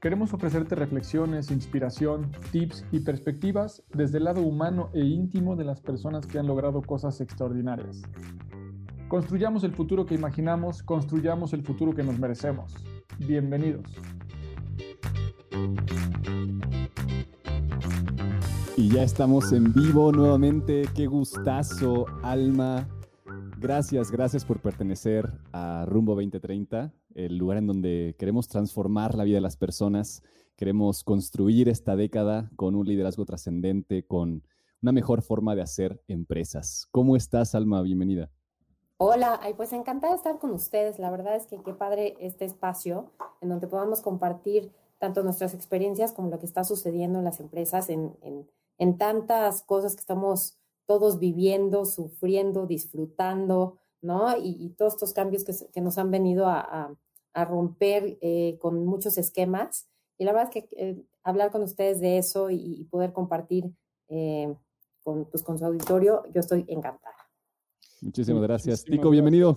[0.00, 5.80] Queremos ofrecerte reflexiones, inspiración, tips y perspectivas desde el lado humano e íntimo de las
[5.80, 8.02] personas que han logrado cosas extraordinarias.
[9.08, 12.76] Construyamos el futuro que imaginamos, construyamos el futuro que nos merecemos.
[13.18, 13.86] Bienvenidos.
[18.76, 20.84] Y ya estamos en vivo nuevamente.
[20.94, 22.86] Qué gustazo, Alma.
[23.58, 29.36] Gracias, gracias por pertenecer a Rumbo 2030, el lugar en donde queremos transformar la vida
[29.36, 30.22] de las personas,
[30.56, 34.42] queremos construir esta década con un liderazgo trascendente, con
[34.82, 36.86] una mejor forma de hacer empresas.
[36.90, 37.82] ¿Cómo estás, Alma?
[37.82, 38.30] Bienvenida.
[38.96, 40.98] Hola, pues encantada de estar con ustedes.
[40.98, 46.12] La verdad es que qué padre este espacio en donde podamos compartir tanto nuestras experiencias
[46.12, 48.16] como lo que está sucediendo en las empresas, en,
[48.78, 54.36] en tantas cosas que estamos todos viviendo, sufriendo, disfrutando, ¿no?
[54.42, 56.94] Y, todos estos cambios que, nos han venido a,
[57.34, 59.86] romper eh, con muchos esquemas.
[60.16, 63.70] Y la verdad es que eh, hablar con ustedes de eso y, poder compartir
[64.08, 64.52] eh,
[65.04, 67.14] con, pues, con su auditorio, yo estoy encantada.
[68.00, 68.84] Muchísimas gracias.
[68.84, 69.56] Tico, bienvenido.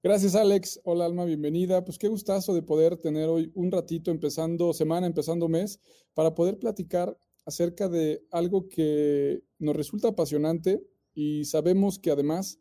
[0.00, 0.80] Gracias, Alex.
[0.84, 1.84] Hola, Alma, bienvenida.
[1.84, 5.80] Pues qué gustazo de poder tener hoy un ratito empezando semana, empezando mes,
[6.14, 10.82] para poder platicar acerca de algo que nos resulta apasionante
[11.14, 12.60] y sabemos que además,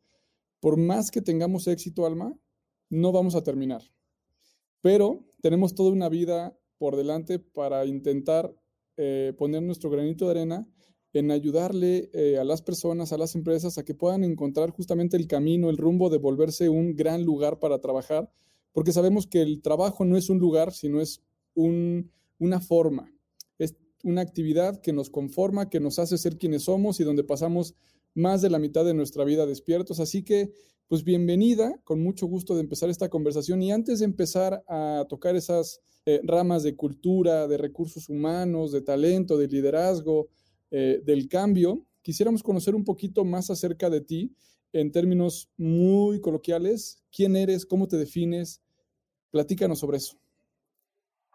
[0.59, 2.33] por más que tengamos éxito, Alma,
[2.89, 3.81] no vamos a terminar.
[4.81, 8.55] Pero tenemos toda una vida por delante para intentar
[8.97, 10.67] eh, poner nuestro granito de arena
[11.13, 15.27] en ayudarle eh, a las personas, a las empresas, a que puedan encontrar justamente el
[15.27, 18.29] camino, el rumbo de volverse un gran lugar para trabajar,
[18.71, 21.23] porque sabemos que el trabajo no es un lugar, sino es
[21.55, 23.11] una forma
[24.03, 27.75] una actividad que nos conforma, que nos hace ser quienes somos y donde pasamos
[28.17, 29.99] más de la mitad de nuestra vida despiertos.
[29.99, 30.51] Así que,
[30.87, 33.61] pues bienvenida, con mucho gusto de empezar esta conversación.
[33.61, 38.81] Y antes de empezar a tocar esas eh, ramas de cultura, de recursos humanos, de
[38.81, 40.29] talento, de liderazgo,
[40.71, 44.35] eh, del cambio, quisiéramos conocer un poquito más acerca de ti
[44.73, 47.03] en términos muy coloquiales.
[47.11, 47.65] ¿Quién eres?
[47.65, 48.61] ¿Cómo te defines?
[49.29, 50.17] Platícanos sobre eso.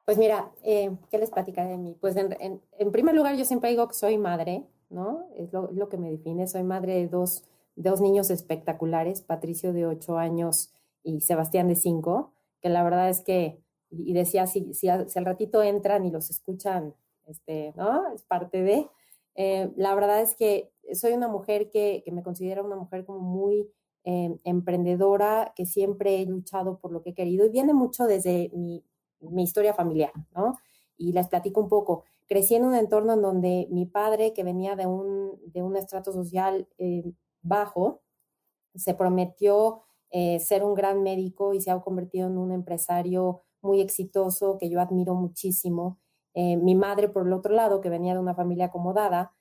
[0.04, 1.96] Pues mira, eh, ¿qué les platicaré de mí?
[2.00, 2.60] Pues en,
[2.90, 5.26] primer lugar, yo siempre digo que soy madre, ¿no?
[5.36, 6.46] Es lo, que me define.
[6.46, 7.44] Soy madre de dos,
[7.76, 10.72] dos, niños espectaculares, Patricio de ocho años
[11.02, 13.58] y Sebastián de cinco, que la verdad es que,
[13.90, 16.94] y decía, si, si, al ratito entran y los escuchan,
[17.26, 18.12] este, ¿no?
[18.12, 18.88] Es parte de...
[19.34, 23.20] Eh, la verdad es que soy una mujer que, que me considero una mujer como
[23.20, 23.70] muy
[24.04, 28.50] eh, emprendedora, que siempre he luchado por lo que he querido y viene mucho desde
[28.52, 28.84] mi
[29.30, 30.58] mi historia familiar, ¿no?
[30.96, 32.04] Y les platico un poco.
[32.28, 36.12] Crecí en un entorno en donde mi padre, que venía de un, de un estrato
[36.12, 37.04] social eh,
[37.42, 38.02] bajo,
[38.74, 43.80] se prometió eh, ser un gran médico y se ha convertido en un empresario muy
[43.80, 46.00] exitoso que yo admiro muchísimo.
[46.34, 49.34] Eh, mi madre, por el otro lado, que venía de una familia acomodada,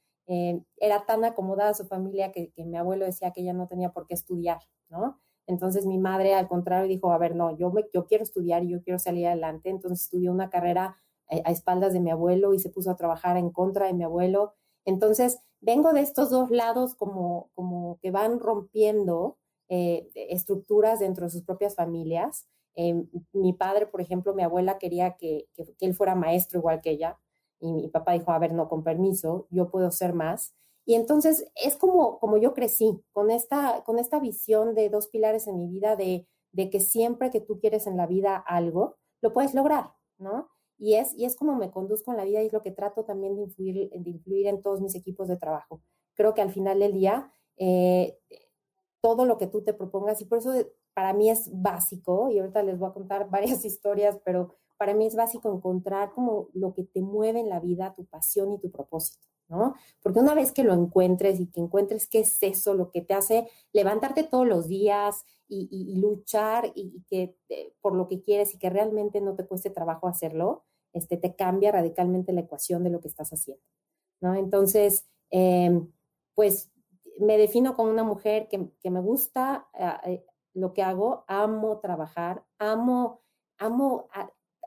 [0.78, 4.08] era tan acomodada su familia que, que mi abuelo decía que ella no tenía por
[4.08, 5.20] qué estudiar, ¿no?
[5.47, 8.70] Entonces mi madre al contrario dijo, a ver, no, yo, me, yo quiero estudiar y
[8.70, 9.70] yo quiero salir adelante.
[9.70, 10.97] Entonces estudió una carrera
[11.31, 14.53] a, espaldas de mi abuelo y se puso a trabajar en contra de mi abuelo.
[14.85, 19.38] Entonces vengo de estos dos lados como, como que van rompiendo
[19.70, 22.47] eh, estructuras dentro de sus propias familias.
[22.76, 26.82] Eh, mi padre, por ejemplo, mi abuela quería que, que, que él fuera maestro igual
[26.82, 27.17] que ella.
[27.59, 30.53] Y mi papá dijo, a ver, no, con permiso, yo puedo ser más.
[30.85, 35.47] Y entonces es como, como yo crecí, con esta, con esta visión de dos pilares
[35.47, 39.32] en mi vida, de, de que siempre que tú quieres en la vida algo, lo
[39.32, 40.50] puedes lograr, ¿no?
[40.83, 43.05] Y es, y es como me conduzco en la vida y es lo que trato
[43.05, 45.83] también de influir, de influir en todos mis equipos de trabajo.
[46.16, 48.17] Creo que al final del día, eh,
[48.99, 50.51] todo lo que tú te propongas, y por eso
[50.95, 55.05] para mí es básico, y ahorita les voy a contar varias historias, pero para mí
[55.05, 58.72] es básico encontrar como lo que te mueve en la vida, tu pasión y tu
[58.72, 59.28] propósito.
[59.49, 59.75] ¿no?
[60.01, 63.13] Porque una vez que lo encuentres y que encuentres qué es eso, lo que te
[63.13, 68.57] hace levantarte todos los días y, luchar y, que eh, por lo que quieres y
[68.57, 70.63] que realmente no te cueste trabajo hacerlo,
[70.93, 73.64] este, te cambia radicalmente la ecuación de lo que estás haciendo,
[74.22, 74.35] ¿no?
[74.35, 75.91] Entonces, em,
[76.35, 76.72] pues
[77.20, 79.67] me defino como una mujer que, me gusta
[80.05, 83.22] eh, lo que hago, amo trabajar, amo,
[83.58, 84.08] amo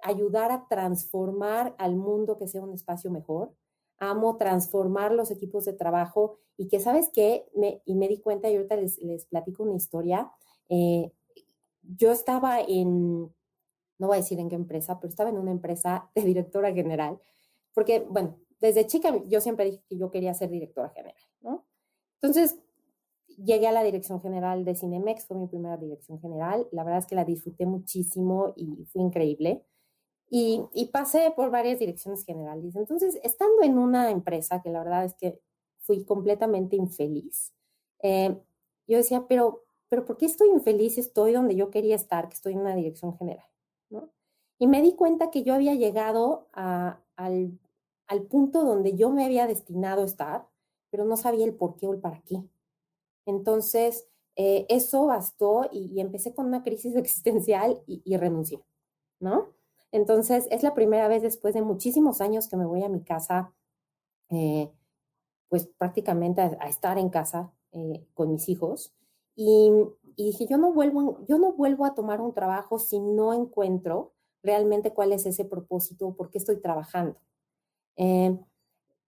[0.03, 3.55] ayudar a transformar al mundo que sea un espacio mejor
[3.99, 7.47] amo transformar los equipos de trabajo y que, ¿sabes qué?
[7.55, 10.31] Me, y me di cuenta, y ahorita les, les platico una historia.
[10.69, 11.13] Eh,
[11.83, 13.33] yo estaba en,
[13.99, 17.21] no voy a decir en qué empresa, pero estaba en una empresa de directora general,
[17.75, 21.65] porque, bueno, desde chica yo siempre dije que yo quería ser directora general, ¿no?
[22.21, 22.57] Entonces,
[23.37, 27.07] llegué a la dirección general de Cinemex, fue mi primera dirección general, la verdad es
[27.07, 29.65] que la disfruté muchísimo y fue increíble.
[30.31, 32.75] Y, pasé por varias direcciones generales.
[32.75, 35.39] Entonces, estando en una empresa que la verdad es que
[35.79, 37.53] fui completamente infeliz,
[38.03, 38.37] eh,
[38.89, 40.99] yo decía, pero, pero ¿por qué estoy infeliz?
[40.99, 43.47] Estoy donde yo quería estar, que estoy en una dirección general.
[44.59, 47.59] Y me di cuenta que yo había llegado al,
[48.07, 50.49] al punto donde yo me había destinado a estar,
[50.91, 52.43] pero no sabía el por qué o el para qué.
[53.27, 58.61] Entonces, eh, eso bastó y, empecé con una crisis existencial y, y renuncié,
[59.21, 59.55] ¿no?
[59.95, 63.55] Entonces, es la primera vez después de muchísimos años que me voy a mi casa,
[64.29, 64.69] eh,
[65.49, 68.93] pues prácticamente a, estar en casa eh, con mis hijos.
[69.37, 69.71] Y,
[70.17, 74.13] dije, yo no, vuelvo, yo no vuelvo a tomar un trabajo si no encuentro
[74.43, 77.19] realmente cuál es ese propósito, por qué estoy trabajando.
[77.97, 78.39] Eh,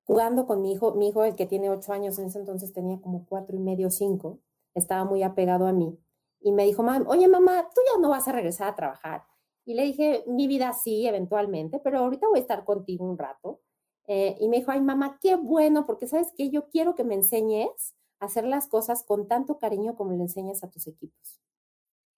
[0.05, 3.01] jugando con mi hijo, mi hijo, el que tiene ocho años, en ese entonces tenía
[3.01, 4.41] como cuatro y medio, cinco,
[4.75, 5.99] estaba muy apegado a mí.
[6.41, 9.25] Y me dijo, oye mamá, tú ya no vas a regresar a trabajar.
[9.65, 13.61] Y le dije, mi vida sí, eventualmente, pero ahorita voy a estar contigo un rato.
[14.07, 17.17] Eh, y me dijo, ay, mamá, qué bueno, porque sabes que yo quiero que me
[17.17, 21.41] enseñes hacer las cosas con tanto cariño como le enseñas a tus equipos.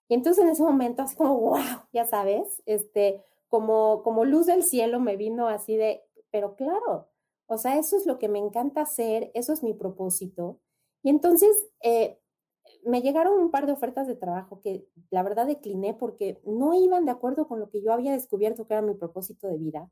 [0.08, 1.60] Y entonces en ese momento, así como, wow,
[1.92, 7.08] ya sabes, este, como, como luz del cielo me vino así de, pero claro,
[7.46, 10.58] o sea, eso es lo que me encanta hacer, eso es mi propósito.
[11.02, 11.50] Y entonces,
[11.82, 12.18] eh,
[12.84, 17.04] me llegaron un par de ofertas de trabajo que la verdad decliné porque no iban
[17.04, 19.90] de acuerdo con lo que yo había descubierto que era mi propósito de vida.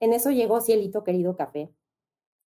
[0.00, 1.72] En eso llegó Cielito Querido Café.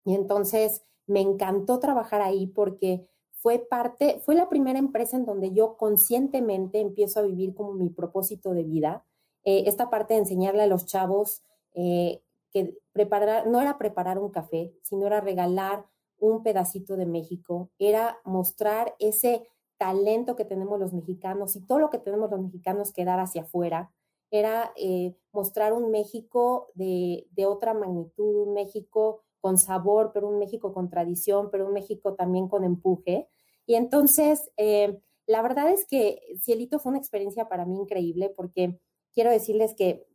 [0.06, 5.52] Y entonces me encantó trabajar ahí porque fue parte, fue la primera empresa en donde
[5.52, 9.06] yo conscientemente empiezo a vivir como mi propósito de vida.
[9.44, 11.44] Eh, esta parte de enseñarle a los chavos
[11.74, 12.22] eh,
[12.52, 15.86] que preparar, no era preparar un café, sino era regalar
[16.20, 21.90] un pedacito de México, era mostrar ese talento que tenemos los mexicanos y todo lo
[21.90, 23.92] que tenemos los mexicanos que dar hacia afuera,
[24.30, 30.74] era eh, mostrar un México de, otra magnitud, un México con sabor, pero un México
[30.74, 33.28] con tradición, pero un México también con empuje.
[33.66, 38.80] Y entonces, eh, la verdad es que Cielito fue una experiencia para mí increíble porque
[39.14, 40.06] quiero decirles que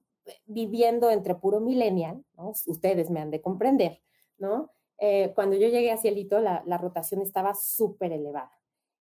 [0.46, 2.24] viviendo entre puro millennial,
[2.66, 4.00] ustedes me han de comprender,
[4.38, 4.70] ¿no?
[4.98, 8.52] Eh, cuando yo llegué a Cielito, la, la rotación estaba súper elevada.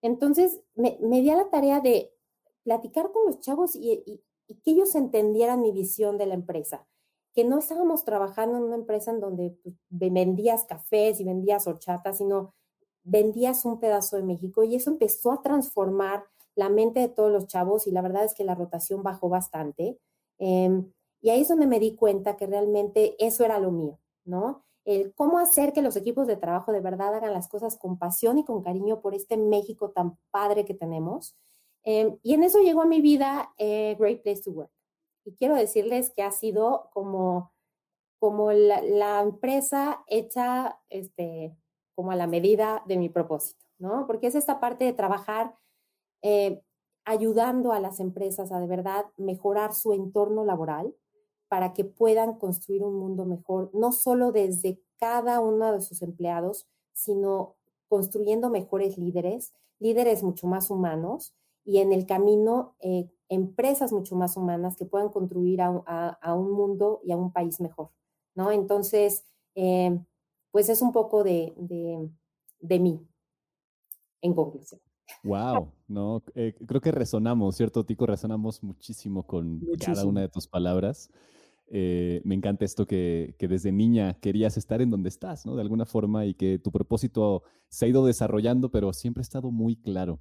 [0.01, 2.11] Entonces, me, me di a la tarea de
[2.65, 4.03] platicar con los chavos y,
[4.63, 6.85] que ellos entendieran mi visión de la empresa,
[7.35, 12.17] que no estábamos trabajando en una empresa en donde pues, vendías cafés y vendías horchatas,
[12.17, 12.55] sino
[13.03, 16.23] vendías un pedazo de México y eso empezó a transformar
[16.55, 19.99] la mente de todos los chavos y la verdad es que la rotación bajó bastante.
[20.39, 24.65] Em, y ahí es donde me di cuenta que realmente eso era lo mío, ¿no?
[24.85, 28.37] el cómo hacer que los equipos de trabajo de verdad hagan las cosas con pasión
[28.37, 31.35] y con cariño por este México tan padre que tenemos.
[31.83, 34.71] Em, y en eso llegó a mi vida eh, Great Place to Work.
[35.25, 37.51] Y quiero decirles que ha sido como,
[38.19, 41.57] como la, empresa hecha este,
[41.95, 44.05] como a la medida de mi propósito, ¿no?
[44.07, 45.55] Porque es esta parte de trabajar
[46.21, 46.61] eh,
[47.03, 50.95] ayudando a las empresas a de verdad mejorar su entorno laboral,
[51.47, 56.67] para que puedan construir un mundo mejor, no solo desde cada uno de sus empleados,
[56.93, 57.55] sino
[57.87, 64.37] construyendo mejores líderes, líderes mucho más humanos y en el camino eh, empresas mucho más
[64.37, 67.89] humanas que puedan contribuir a, un mundo y a un país mejor,
[68.35, 68.51] ¿no?
[68.51, 69.97] Entonces, eh,
[70.51, 71.53] pues es un poco de,
[72.59, 72.99] de, mí,
[74.21, 74.79] en conclusión.
[75.23, 78.05] Wow, no, eh, creo que resonamos, ¿cierto, Tico?
[78.05, 81.09] Resonamos muchísimo con cada una de tus palabras.
[81.67, 85.55] Eh, me encanta esto que, desde niña querías estar en donde estás, ¿no?
[85.55, 89.51] De alguna forma y que tu propósito se ha ido desarrollando, pero siempre ha estado
[89.51, 90.19] muy claro.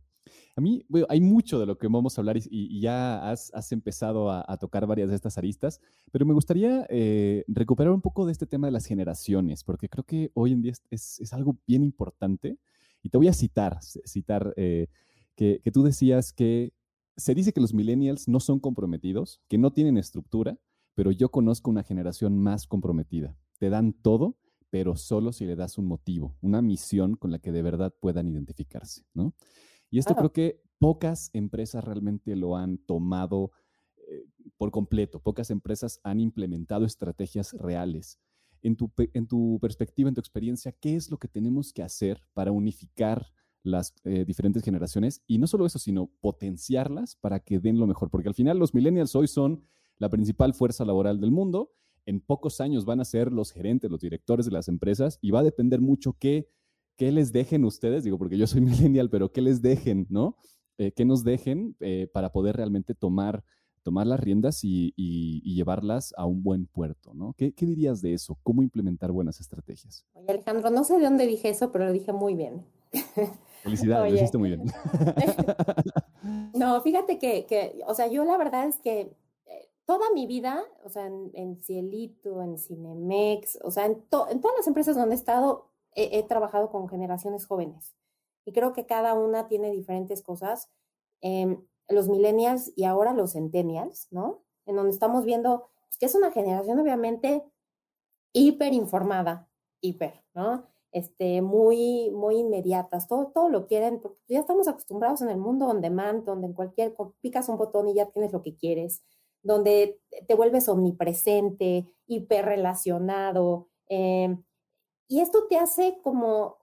[0.57, 4.31] A mí, bueno, hay mucho de lo que vamos a hablar y, ya has, empezado
[4.31, 8.47] a, tocar varias de estas aristas, pero me gustaría eh, recuperar un poco de este
[8.47, 12.59] tema de las generaciones, porque creo que hoy en día es, algo bien importante.
[13.02, 14.88] Y te voy a citar, citar eh,
[15.35, 16.73] que, que tú decías que
[17.16, 20.59] se dice que los millennials no son comprometidos, que no tienen estructura,
[20.95, 23.37] pero yo conozco una generación más comprometida.
[23.59, 24.37] Te dan todo,
[24.71, 28.28] pero solo si le das un motivo, una misión con la que de verdad puedan
[28.28, 29.35] identificarse, ¿no?
[29.94, 33.52] Y esto creo que pocas empresas realmente lo han tomado
[33.96, 34.24] eh,
[34.56, 38.18] por completo, pocas empresas han implementado estrategias reales.
[38.60, 42.26] En tu, en tu perspectiva, en tu experiencia, ¿qué es lo que tenemos que hacer
[42.32, 43.28] para unificar
[43.62, 45.22] las eh, diferentes generaciones?
[45.28, 48.74] Y no solo eso, sino potenciarlas para que den lo mejor, porque al final los
[48.74, 49.62] millennials hoy son
[49.98, 51.70] la principal fuerza laboral del mundo.
[52.04, 55.38] En pocos años van a ser los gerentes, los directores de las empresas y va
[55.38, 56.50] a depender mucho qué
[56.96, 58.60] qué les dejen ustedes, digo, porque yo soy
[58.94, 60.36] millennial, pero qué les dejen, ¿no?
[60.78, 63.44] Eh, ¿Qué nos dejen eh, para poder realmente tomar,
[63.84, 64.92] tomar las riendas y,
[65.44, 67.32] llevarlas a un buen puerto, ¿no?
[67.34, 68.36] ¿Qué, dirías de eso?
[68.42, 70.04] ¿Cómo implementar buenas estrategias?
[70.14, 72.64] Oye, Alejandro, no sé de dónde dije eso, pero lo dije muy bien.
[73.62, 74.64] Felicidades, lo hiciste muy bien.
[76.54, 80.88] no, fíjate que, o sea, yo la verdad es que eh, toda mi vida, o
[80.88, 85.70] sea, en, Cielito, en Cinemex, o sea, en, en todas las empresas donde he estado,
[85.94, 87.94] he, trabajado con generaciones jóvenes
[88.44, 90.70] y creo que cada una tiene diferentes cosas.
[91.20, 94.42] Em, los millennials y ahora los centennials, ¿no?
[94.66, 97.44] En donde estamos viendo pues, que es una generación obviamente
[98.32, 99.48] hiper informada,
[99.80, 100.66] hiper, ¿no?
[100.92, 105.80] Este, muy, muy inmediatas, todo, todo lo quieren, ya estamos acostumbrados en el mundo on
[105.80, 109.02] demand, donde en cualquier, picas un botón y ya tienes lo que quieres,
[109.42, 114.36] donde te vuelves omnipresente, hiper relacionado, eh,
[115.08, 116.58] y esto te hace como,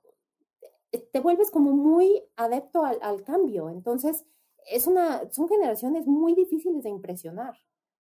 [0.91, 3.69] te vuelves como muy adepto al, cambio.
[3.69, 4.25] Entonces,
[4.69, 7.57] es una, son generaciones muy difíciles de impresionar,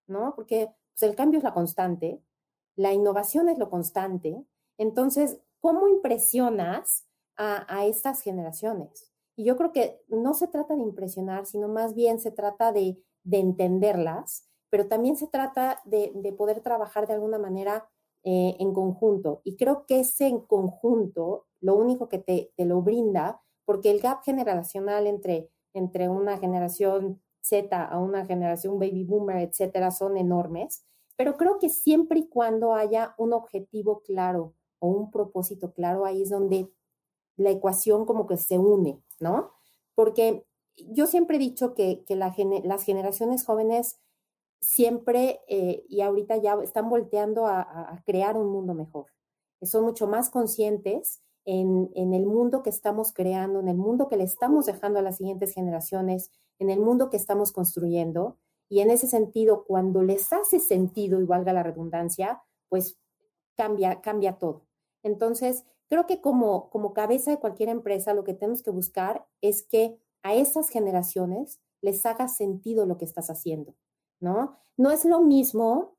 [0.06, 0.34] ¿no?
[0.34, 2.22] Porque pues, el cambio es la constante,
[2.76, 4.44] la innovación es lo constante.
[4.78, 7.06] Entonces, ¿cómo impresionas
[7.36, 9.10] a, estas generaciones?
[9.34, 13.02] Y yo creo que no se trata de impresionar, sino más bien se trata de,
[13.30, 17.88] entenderlas, pero también se trata de, de poder trabajar de alguna manera
[18.24, 19.40] eh, en conjunto.
[19.44, 24.00] Y creo que ese en conjunto, lo único que te, te, lo brinda, porque el
[24.00, 30.84] gap generacional entre, entre una generación Z a una generación baby boomer, etcétera, son enormes,
[31.16, 36.22] pero creo que siempre y cuando haya un objetivo claro o un propósito claro, ahí
[36.22, 36.70] es donde
[37.36, 39.52] la ecuación como que se une, ¿no?
[39.94, 40.44] Porque
[40.76, 42.34] yo siempre he dicho que, que la,
[42.64, 43.98] las generaciones jóvenes
[44.60, 49.06] siempre eh, y ahorita ya están volteando a, crear un mundo mejor.
[49.62, 54.24] Son mucho más conscientes en, el mundo que estamos creando, en el mundo que le
[54.24, 58.38] estamos dejando a las siguientes generaciones, en el mundo que estamos construyendo.
[58.68, 62.98] Y en ese sentido, cuando les hace sentido, y la redundancia, pues
[63.56, 64.66] cambia, cambia todo.
[65.02, 69.62] Entonces, creo que como, como cabeza de cualquier empresa, lo que tenemos que buscar es
[69.62, 73.74] que a esas generaciones les haga sentido lo que estás haciendo.
[74.20, 74.58] ¿No?
[74.76, 75.96] No es lo mismo,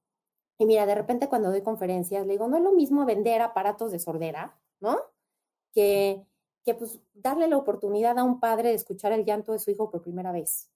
[0.57, 3.91] y mira, de repente cuando doy conferencias, le digo, no es lo mismo vender aparatos
[3.91, 4.97] de sordera, ¿no?
[5.73, 6.25] Que,
[6.63, 9.89] que pues darle la oportunidad a un padre de escuchar el llanto de su hijo
[9.89, 10.71] por primera vez,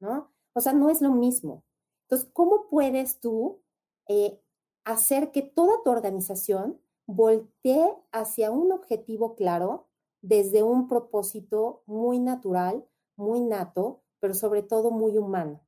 [0.00, 0.32] ¿no?
[0.54, 1.64] O sea, no es lo mismo.
[2.04, 3.62] Entonces, ¿cómo puedes tú
[4.08, 4.40] eh,
[4.84, 9.88] hacer que toda tu organización voltee hacia un objetivo claro
[10.22, 15.65] desde un propósito muy natural, muy nato, pero sobre todo muy humano?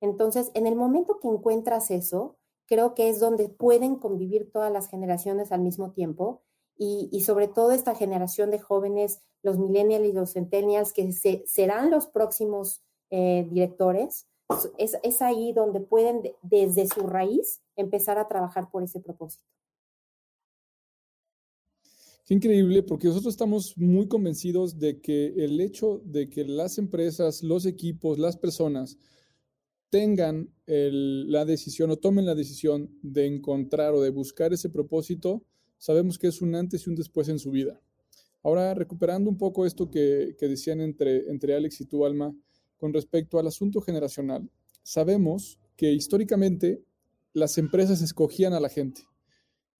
[0.00, 2.36] Entonces, en el momento que encuentras eso,
[2.66, 6.42] creo que es donde pueden convivir todas las generaciones al mismo tiempo
[6.78, 11.10] y, sobre todo esta generación de jóvenes, los millennials y los centennials, que
[11.46, 14.26] serán los próximos eh, directores,
[14.76, 19.44] es, es, ahí donde pueden desde su raíz empezar a trabajar por ese propósito.
[22.26, 27.42] Qué increíble, porque nosotros estamos muy convencidos de que el hecho de que las empresas,
[27.42, 28.98] los equipos, las personas
[29.96, 35.42] tengan la decisión o tomen la decisión de encontrar o de buscar ese propósito,
[35.78, 37.80] sabemos que es un antes y un después en su vida.
[38.42, 42.36] Ahora, recuperando un poco esto que, decían entre, entre Alex y tú, Alma,
[42.76, 44.50] con respecto al asunto generacional,
[44.82, 46.82] sabemos que históricamente
[47.32, 49.00] las empresas escogían a la gente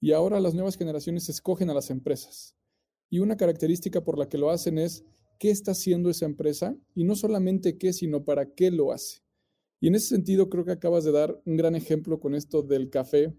[0.01, 2.57] y ahora las nuevas generaciones escogen a las empresas.
[3.11, 5.05] Y una característica por la que lo hacen es
[5.39, 9.25] qué está haciendo esa empresa y no solamente qué, sino para qué lo hace.
[9.87, 12.90] Y en ese sentido creo que acabas de dar un gran ejemplo con esto del
[12.90, 13.33] café,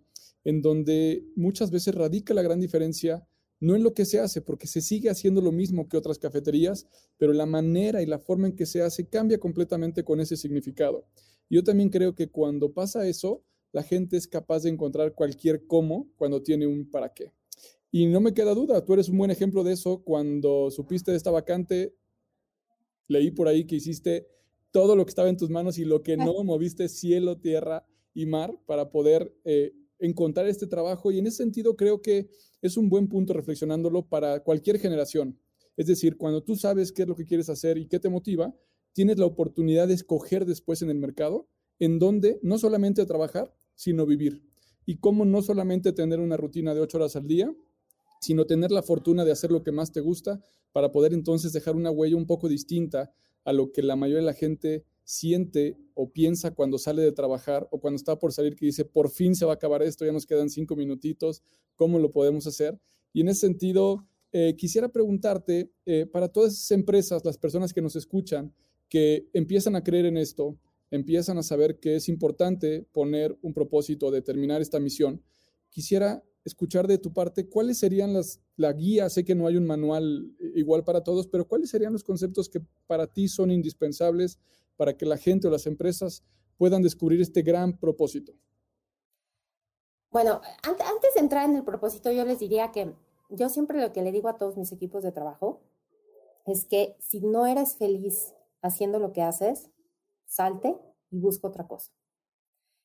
[0.45, 3.27] en donde muchas veces radica la gran diferencia
[3.59, 6.87] no en lo que se hace, porque se sigue haciendo lo mismo que otras cafeterías,
[7.17, 11.05] pero la manera y la forma en que se hace cambia completamente con ese significado.
[11.49, 16.07] Yo también creo que cuando pasa eso, la gente es capaz de encontrar cualquier cómo
[16.15, 17.33] cuando tiene un para qué.
[17.91, 20.01] Y no me queda duda, tú eres un buen ejemplo de eso.
[20.01, 21.93] Cuando supiste de esta vacante,
[23.09, 24.29] leí por ahí que hiciste
[24.71, 28.25] todo lo que estaba en tus manos y lo que no, moviste cielo, tierra y
[28.25, 31.11] mar para poder eh, encontrar este trabajo.
[31.11, 32.29] Y en ese sentido creo que
[32.61, 35.39] es un buen punto reflexionándolo para cualquier generación.
[35.75, 38.53] Es decir, cuando tú sabes qué es lo que quieres hacer y qué te motiva,
[38.93, 41.47] tienes la oportunidad de escoger después en el mercado
[41.79, 44.41] en dónde no solamente trabajar, sino vivir.
[44.85, 47.53] Y cómo no solamente tener una rutina de ocho horas al día,
[48.21, 51.75] sino tener la fortuna de hacer lo que más te gusta para poder entonces dejar
[51.75, 53.13] una huella un poco distinta
[53.47, 57.65] a lo que la mayoría de la gente siente o piensa cuando sale de trabajar
[57.71, 60.11] o cuando está por salir que dice, por fin se va a acabar esto, ya
[60.11, 61.41] nos quedan cinco minutitos,
[61.77, 62.77] ¿cómo lo podemos hacer?
[63.13, 67.81] Y en ese sentido, eh, quisiera preguntarte, eh, para todas esas empresas, las personas que
[67.81, 68.53] nos escuchan,
[68.89, 70.59] que empiezan a creer en esto,
[70.91, 75.23] empiezan a saber que es importante poner un propósito, determinar esta misión,
[75.69, 79.65] quisiera escuchar de tu parte cuáles serían las, la guía, sé que no hay un
[79.65, 84.39] manual igual para todos, pero cuáles serían los conceptos que para ti son indispensables
[84.75, 86.23] para que la gente o las empresas
[86.57, 88.33] puedan descubrir este gran propósito.
[90.09, 92.93] Bueno, antes de entrar en el propósito, yo les diría que
[93.29, 95.61] yo siempre lo que le digo a todos mis equipos de trabajo
[96.45, 99.69] es que si no eres feliz haciendo lo que haces,
[100.25, 100.77] salte
[101.11, 101.91] y busca otra cosa.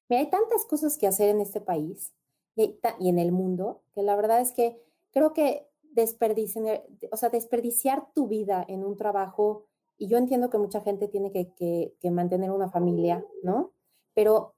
[0.09, 2.13] Mira, hay tantas cosas que hacer en este país
[2.55, 4.81] y, en el mundo, que la verdad es que
[5.13, 9.67] creo que desperdiciar, o sea, desperdiciar tu vida en un trabajo,
[9.99, 11.53] y yo entiendo que mucha gente tiene que,
[12.01, 13.73] que, mantener una familia, ¿no?
[14.15, 14.57] Pero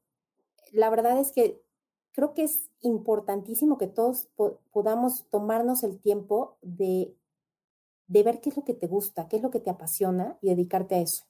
[0.73, 1.63] la verdad es que
[2.13, 4.29] creo que es importantísimo que todos
[4.73, 7.15] podamos tomarnos el tiempo de,
[8.07, 10.49] de ver qué es lo que te gusta, qué es lo que te apasiona y
[10.49, 11.25] dedicarte a eso,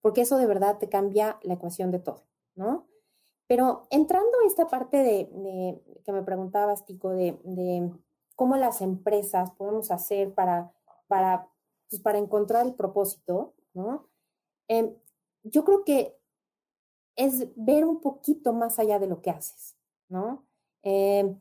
[0.00, 2.24] porque eso de verdad te cambia la ecuación de todo,
[2.54, 2.89] ¿no?
[3.50, 7.90] Pero entrando a esta parte de, que me preguntabas, Tico, de,
[8.36, 10.72] cómo las empresas podemos hacer para,
[11.08, 11.48] para,
[11.88, 14.08] pues, para encontrar el propósito, ¿no?
[14.68, 14.94] Em,
[15.42, 16.16] yo creo que
[17.16, 19.76] es ver un poquito más allá de lo que haces,
[20.08, 20.46] ¿no?
[20.84, 21.34] Eh,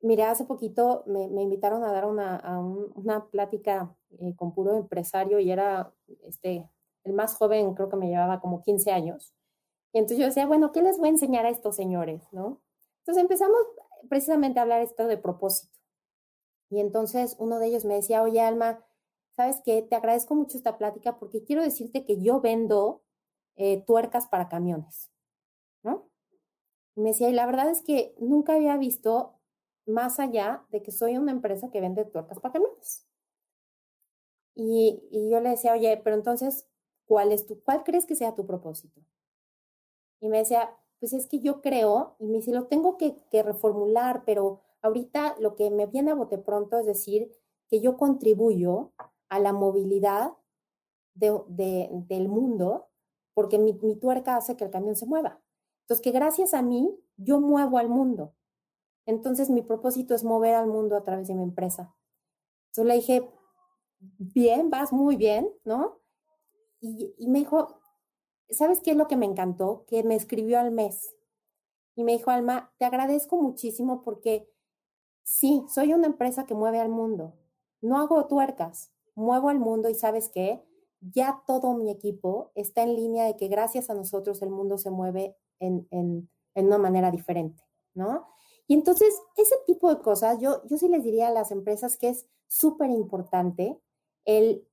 [0.00, 2.42] mira, hace poquito me, invitaron a dar una,
[2.96, 6.68] una plática eh, con puro empresario y era este,
[7.04, 9.37] el más joven, creo que me llevaba como 15 años.
[9.98, 12.22] Entonces yo decía, bueno, ¿qué les voy a enseñar a estos señores?
[12.32, 12.60] ¿no?
[13.00, 13.58] Entonces empezamos
[14.08, 15.78] precisamente a hablar esto de propósito.
[16.70, 18.84] Y entonces uno de ellos me decía, oye, Alma,
[19.30, 19.82] ¿sabes qué?
[19.82, 23.02] Te agradezco mucho esta plática porque quiero decirte que yo vendo
[23.56, 25.10] eh, tuercas para camiones,
[25.82, 26.10] ¿no?
[26.94, 29.38] Me decía, y la verdad es que nunca había visto
[29.86, 33.06] más allá de que soy una empresa que vende tuercas para camiones.
[34.54, 36.68] Y, y yo le decía, oye, pero entonces,
[37.06, 39.00] ¿cuál es tu, cuál crees que sea tu propósito?
[40.20, 44.24] Y me decía, pues es que yo creo, y me dice, lo tengo que, reformular,
[44.24, 47.30] pero ahorita lo que me viene a bote pronto es decir
[47.68, 48.92] que yo contribuyo
[49.28, 50.32] a la movilidad
[51.14, 52.88] del mundo
[53.34, 55.40] porque mi, mi, tuerca hace que el camión se mueva.
[55.82, 58.34] Entonces, que gracias a mí yo muevo al mundo.
[59.06, 61.94] Entonces, mi propósito es mover al mundo a través de mi empresa.
[62.68, 63.30] Entonces le dije,
[64.00, 66.00] bien, vas muy bien, ¿no?
[66.80, 67.77] Y, y me dijo,
[68.50, 69.84] ¿sabes qué es lo que me encantó?
[69.86, 71.14] Que me escribió al mes
[71.94, 74.48] y me dijo, Alma, te agradezco muchísimo porque
[75.24, 77.34] sí, soy una empresa que mueve al mundo.
[77.80, 80.62] No hago tuercas, muevo al mundo y sabes qué,
[81.00, 84.90] ya todo mi equipo está en línea de que gracias a nosotros el mundo se
[84.90, 87.62] mueve en, en, una manera diferente,
[87.94, 88.26] ¿no?
[88.66, 92.08] Y entonces, ese tipo de cosas, yo, yo sí les diría a las empresas que
[92.08, 93.80] es súper importante
[94.24, 94.66] el,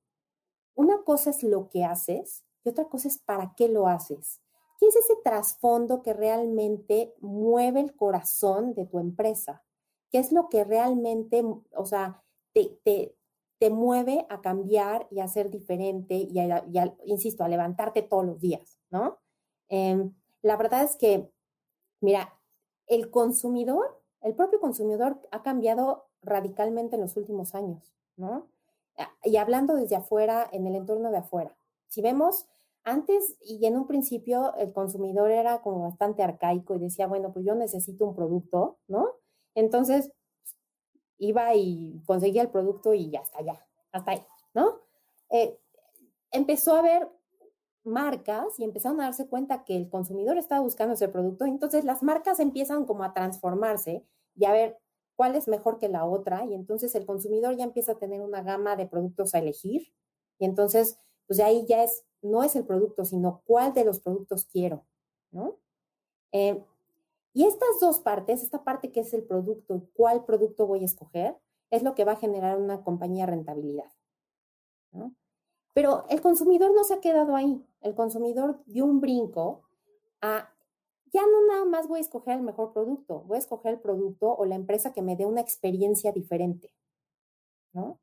[0.74, 4.40] una cosa es lo que haces y otra cosa es para qué lo haces.
[4.80, 9.62] ¿Qué es ese trasfondo que realmente mueve el corazón de tu empresa?
[10.10, 11.44] ¿Qué es lo que realmente,
[11.76, 16.40] o sea, te, te, mueve a cambiar y a ser diferente y,
[17.04, 19.18] insisto, a levantarte todos los días, ¿no?
[19.68, 21.30] Em, la verdad es que,
[22.00, 22.38] mira,
[22.86, 28.48] el consumidor, el propio consumidor ha cambiado radicalmente en los últimos años, ¿no?
[29.22, 31.56] Y hablando desde afuera, en el entorno de afuera.
[31.88, 32.46] Si vemos
[32.86, 37.44] antes y en un principio el consumidor era como bastante arcaico y decía, bueno, pues
[37.44, 39.08] yo necesito un producto, ¿no?
[39.56, 40.12] Entonces
[41.18, 44.22] iba y conseguía el producto y está, ya, hasta ahí,
[44.54, 44.80] ¿no?
[45.30, 45.58] Eh,
[46.30, 47.08] empezó a haber
[47.84, 52.04] marcas y empezaron a darse cuenta que el consumidor estaba buscando ese producto, entonces las
[52.04, 54.04] marcas empiezan como a transformarse
[54.36, 54.78] y a ver,
[55.16, 58.42] cuál es mejor que la otra y entonces el consumidor ya empieza a tener una
[58.42, 59.92] gama de productos a elegir
[60.38, 64.00] y entonces, pues de ahí ya es, no es el producto, sino cuál de los
[64.00, 64.84] productos quiero,
[65.30, 65.56] ¿no?
[66.32, 66.62] Eh,
[67.32, 71.36] y estas dos partes, esta parte que es el producto, cuál producto voy a escoger,
[71.70, 73.92] es lo que va a generar una compañía rentabilidad.
[74.92, 75.14] ¿no?
[75.74, 77.62] Pero el consumidor no se ha quedado ahí.
[77.82, 79.62] El consumidor dio un brinco
[80.22, 80.50] a
[81.12, 84.34] ya no nada más voy a escoger el mejor producto, voy a escoger el producto
[84.34, 86.74] o la empresa que me dé una experiencia diferente,
[87.72, 87.98] ¿no?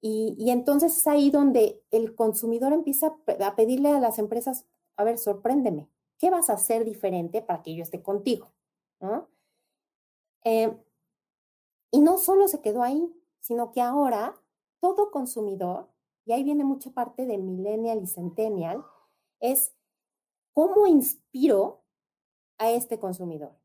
[0.00, 4.64] Y, entonces es ahí donde el consumidor empieza a pedirle a las empresas,
[4.96, 8.52] a ver, sorpréndeme, ¿qué vas a hacer diferente para que yo esté contigo?
[9.00, 9.28] ¿no?
[10.44, 10.76] Eh,
[11.90, 14.40] y no solo se quedó ahí, sino que ahora
[14.80, 15.88] todo consumidor,
[16.24, 18.84] y ahí viene mucha parte de millennial y centennial,
[19.40, 19.74] es
[20.52, 21.82] cómo inspiro
[22.58, 23.56] a este consumidor?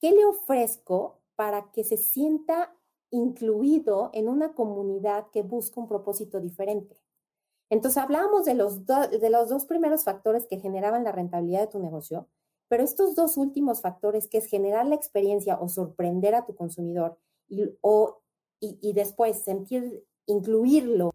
[0.00, 2.74] ¿Qué le ofrezco para que se sienta
[3.12, 6.96] incluido en una comunidad que busca un propósito diferente?
[7.70, 11.78] Entonces, hablábamos de los, de los dos primeros factores que generaban la rentabilidad de tu
[11.78, 12.28] negocio,
[12.68, 17.18] pero estos dos últimos factores, que es generar la experiencia o sorprender a tu consumidor
[17.48, 18.20] y, o,
[18.60, 21.14] y, y después sentir, incluirlo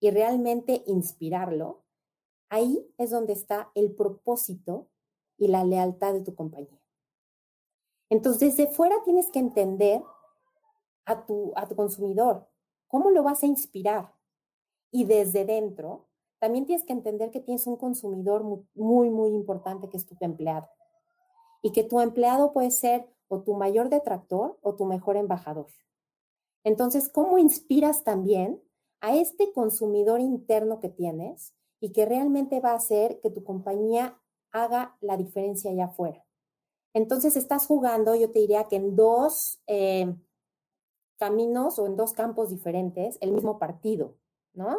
[0.00, 1.82] y realmente inspirarlo,
[2.50, 4.88] ahí es donde está el propósito
[5.36, 6.80] y la lealtad de tu compañía.
[8.10, 10.02] Entonces, desde fuera tienes que entender
[11.08, 12.46] a tu, a tu consumidor,
[12.86, 14.12] cómo lo vas a inspirar.
[14.90, 16.06] Y desde dentro,
[16.38, 18.42] también tienes que entender que tienes un consumidor
[18.74, 20.68] muy, muy importante que es tu empleado.
[21.62, 25.66] Y que tu empleado puede ser o tu mayor detractor o tu mejor embajador.
[26.64, 28.62] Entonces, ¿cómo inspiras también
[29.00, 34.18] a este consumidor interno que tienes y que realmente va a hacer que tu compañía
[34.50, 36.24] haga la diferencia allá afuera.
[36.94, 40.14] Entonces estás jugando, yo te diría que en dos eh,
[41.18, 44.14] caminos o en dos campos diferentes, el mismo partido,
[44.54, 44.78] ¿no?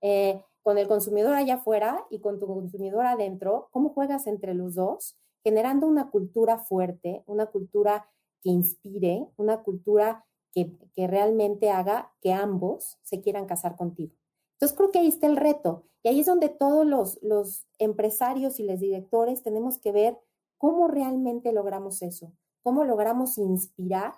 [0.00, 4.74] Eh, con el consumidor allá afuera y con tu consumidor adentro, ¿cómo juegas entre los
[4.74, 5.16] dos?
[5.42, 8.08] Generando una cultura fuerte, una cultura
[8.42, 14.14] que inspire, una cultura que, que realmente haga que ambos se quieran casar contigo.
[14.54, 15.84] Entonces creo que ahí está el reto.
[16.02, 20.18] Y ahí es donde todos los, los empresarios y los directores tenemos que ver
[20.58, 24.14] cómo realmente logramos eso, cómo logramos inspirar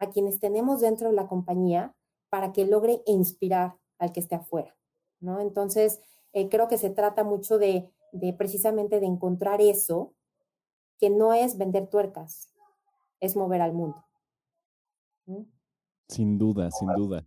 [0.00, 1.94] a quienes tenemos dentro de la compañía
[2.30, 4.74] para que logre inspirar al que esté afuera,
[5.20, 5.40] ¿no?
[5.40, 6.00] Entonces,
[6.32, 7.92] eh, creo que se trata mucho de,
[8.38, 10.14] precisamente de encontrar eso,
[10.98, 12.52] que no es vender tuercas,
[13.20, 14.02] es mover al mundo.
[16.08, 17.24] Sin duda, sin duda.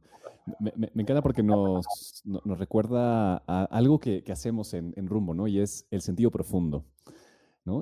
[0.60, 1.86] Me, encanta porque nos,
[2.26, 5.48] nos recuerda algo que, hacemos en, Rumbo, ¿no?
[5.48, 6.86] Y es el sentido profundo,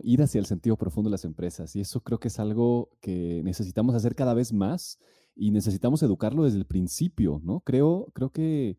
[0.03, 1.75] Ir hacia el sentido profundo de las empresas.
[1.75, 4.99] Y eso creo que es algo que necesitamos hacer cada vez más
[5.35, 7.61] y necesitamos educarlo desde el principio, ¿no?
[7.61, 8.77] Creo, creo que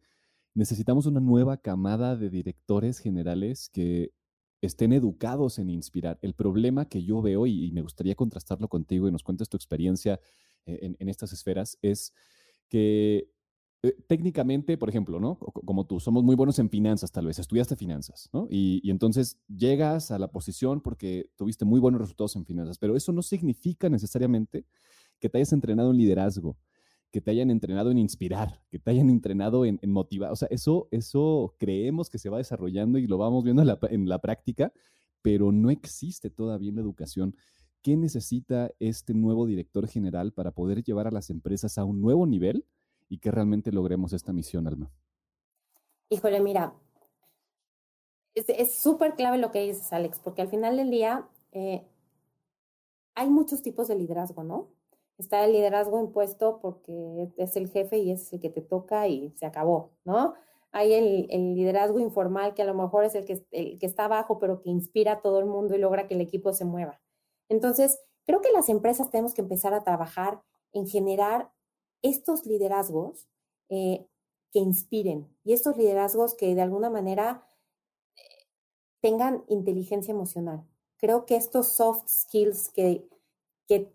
[0.55, 4.13] necesitamos una nueva camada de directores generales que
[4.61, 6.19] estén educados en inspirar.
[6.23, 10.21] El problema que yo veo, y, me gustaría contrastarlo contigo y nos cuentes tu experiencia
[10.67, 12.13] eh, en estas esferas, es
[12.69, 13.29] que
[13.85, 15.39] eh, técnicamente, por ejemplo, ¿no?
[15.39, 18.47] Como tú, somos muy buenos en finanzas, tal vez, estudiaste finanzas, ¿no?
[18.49, 23.11] Y, entonces llegas a la posición porque tuviste muy buenos resultados en finanzas, pero eso
[23.11, 24.67] no significa necesariamente
[25.19, 26.57] que te hayas entrenado en liderazgo,
[27.11, 30.31] que te hayan entrenado en inspirar, que te hayan entrenado en, motivar.
[30.31, 33.81] O sea, eso, eso creemos que se va desarrollando y lo vamos viendo en la,
[33.91, 34.73] en la práctica,
[35.23, 37.35] pero no existe todavía en la educación.
[37.83, 42.29] ¿Qué necesita este nuevo director general para poder llevar a las empresas a un nuevo
[42.29, 42.65] nivel?
[43.13, 44.91] Y que realmente logremos esta misión, Alma?
[46.09, 46.73] Híjole, mira,
[48.35, 51.87] es súper clave lo que dices, Alex, porque al final del día eh,
[53.15, 54.71] hay muchos tipos de liderazgo, ¿no?
[55.19, 59.31] Está el liderazgo impuesto porque es el jefe y es el que te toca y
[59.37, 60.33] se acabó, ¿no?
[60.71, 64.39] Hay el, liderazgo informal que a lo mejor es el que, el que está abajo,
[64.39, 66.99] pero que inspira a todo el mundo y logra que el equipo se mueva.
[67.51, 70.41] Entonces, creo que las empresas tenemos que empezar a trabajar
[70.73, 71.51] en generar
[72.03, 73.27] estos liderazgos
[73.69, 74.07] eh,
[74.53, 77.49] que inspiren y estos liderazgos que de alguna manera
[78.17, 78.21] eh,
[79.01, 80.65] tengan inteligencia emocional.
[80.99, 83.09] Creo que estos soft skills que,
[83.67, 83.93] que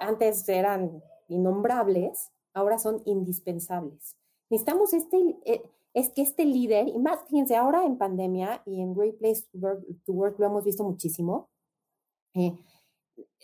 [0.00, 4.16] antes eran innombrables, ahora son indispensables.
[4.50, 5.62] Necesitamos este, eh,
[5.94, 10.12] es que este líder, y más, fíjense, ahora en pandemia y en Great Place to
[10.12, 11.48] Work, lo hemos visto muchísimo,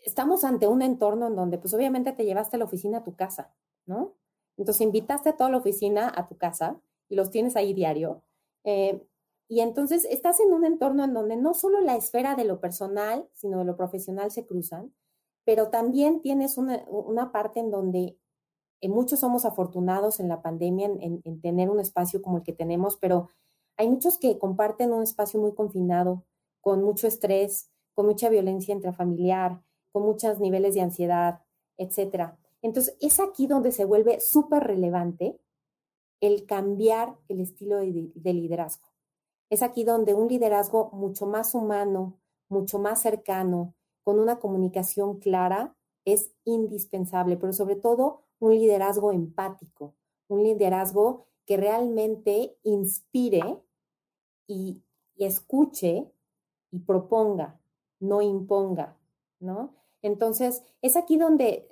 [0.05, 3.55] estamos ante un entorno en donde pues obviamente te llevaste la oficina a tu casa,
[3.87, 4.15] ¿no?
[4.57, 8.23] Entonces invitaste a toda la oficina a tu casa y los tienes ahí diario.
[8.65, 9.03] Eh,
[9.49, 13.29] y entonces estás en un entorno en donde no solo la esfera de lo personal,
[13.35, 14.95] sino de lo profesional se cruzan.
[15.45, 18.17] pero también tienes una, una parte en donde
[18.81, 22.53] eh, muchos somos afortunados en la pandemia en, en, tener un espacio como el que
[22.53, 23.29] tenemos, pero
[23.77, 26.25] hay muchos que comparten un espacio muy confinado,
[26.61, 31.43] con mucho estrés, con mucha violencia intrafamiliar, con muchos niveles de ansiedad,
[31.77, 32.39] etcétera.
[32.63, 35.39] Entonces, es aquí donde se vuelve súper relevante
[36.21, 38.89] el cambiar el estilo de, de, liderazgo.
[39.51, 45.77] Es aquí donde un liderazgo mucho más humano, mucho más cercano, con una comunicación clara,
[46.05, 49.95] es indispensable, pero sobre todo un liderazgo empático,
[50.29, 53.61] un liderazgo que realmente inspire
[54.47, 54.83] y,
[55.17, 56.11] escuche
[56.73, 57.61] y proponga,
[58.01, 58.99] no imponga,
[59.39, 59.77] ¿no?
[60.01, 61.69] Entonces, es aquí donde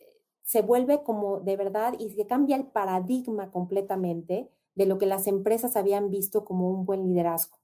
[0.51, 5.29] se vuelve como de verdad y se cambia el paradigma completamente de lo que las
[5.29, 7.59] empresas habían visto como un buen liderazgo.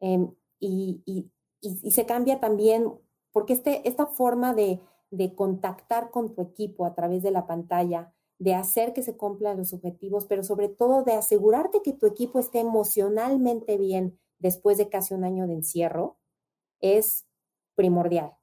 [0.00, 1.02] Em, y,
[1.90, 2.90] se cambia también,
[3.30, 8.14] porque este, esta forma de, de contactar con tu equipo a través de la pantalla,
[8.38, 12.38] de hacer que se cumplan los objetivos, pero sobre todo de asegurarte que tu equipo
[12.38, 16.16] esté emocionalmente bien después de casi un año de encierro,
[16.80, 17.26] es
[17.74, 18.34] primordial.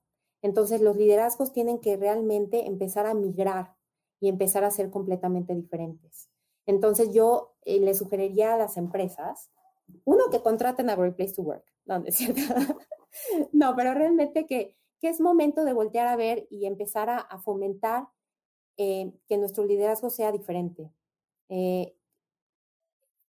[0.41, 3.75] Entonces los liderazgos tienen que realmente empezar a migrar
[4.19, 6.29] y empezar a ser completamente diferentes.
[6.65, 9.51] Entonces yo eh, le sugeriría a las empresas,
[10.05, 12.41] uno, que contraten a Great Place to Work, no, cierto.
[13.51, 17.39] no, pero realmente que, que, es momento de voltear a ver y empezar a, a
[17.39, 18.07] fomentar
[18.77, 20.91] eh, que nuestro liderazgo sea diferente.
[21.49, 21.93] Eh,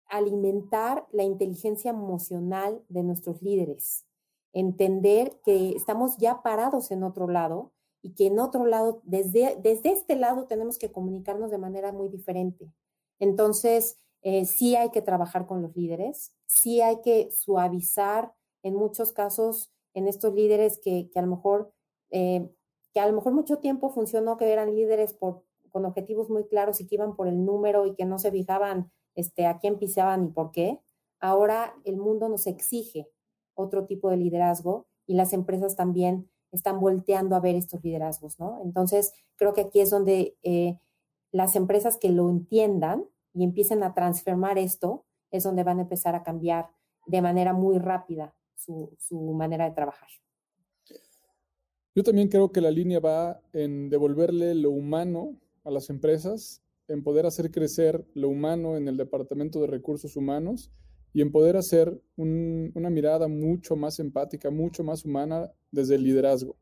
[0.06, 4.06] alimentar la inteligencia emocional de nuestros líderes.
[4.52, 9.92] Entender que estamos ya parados en otro lado y que en otro lado, desde, desde
[9.92, 12.72] este lado, tenemos que comunicarnos de manera muy diferente.
[13.18, 19.12] Entonces, eh, sí hay que trabajar con los líderes, sí hay que suavizar en muchos
[19.12, 21.72] casos en estos líderes que, que a lo mejor
[22.92, 26.80] que a lo mejor mucho tiempo funcionó que eran líderes por, con objetivos muy claros
[26.80, 30.24] y que iban por el número y que no se fijaban este, a quién pisaban
[30.24, 30.80] y por qué.
[31.18, 33.08] Ahora el mundo nos exige
[33.54, 38.60] otro tipo de liderazgo y las empresas también están volteando a ver estos liderazgos, ¿no?
[38.62, 40.78] Entonces, creo que aquí es donde eh,
[41.30, 46.14] las empresas que lo entiendan y empiecen a transformar esto, es donde van a empezar
[46.14, 46.68] a cambiar
[47.06, 50.08] de manera muy rápida su, su manera de trabajar.
[51.94, 57.02] Yo también creo que la línea va en devolverle lo humano a las empresas, en
[57.02, 60.70] poder hacer crecer lo humano en el Departamento de Recursos Humanos
[61.12, 66.56] y en poder hacer una mirada mucho más empática, mucho más humana desde el liderazgo.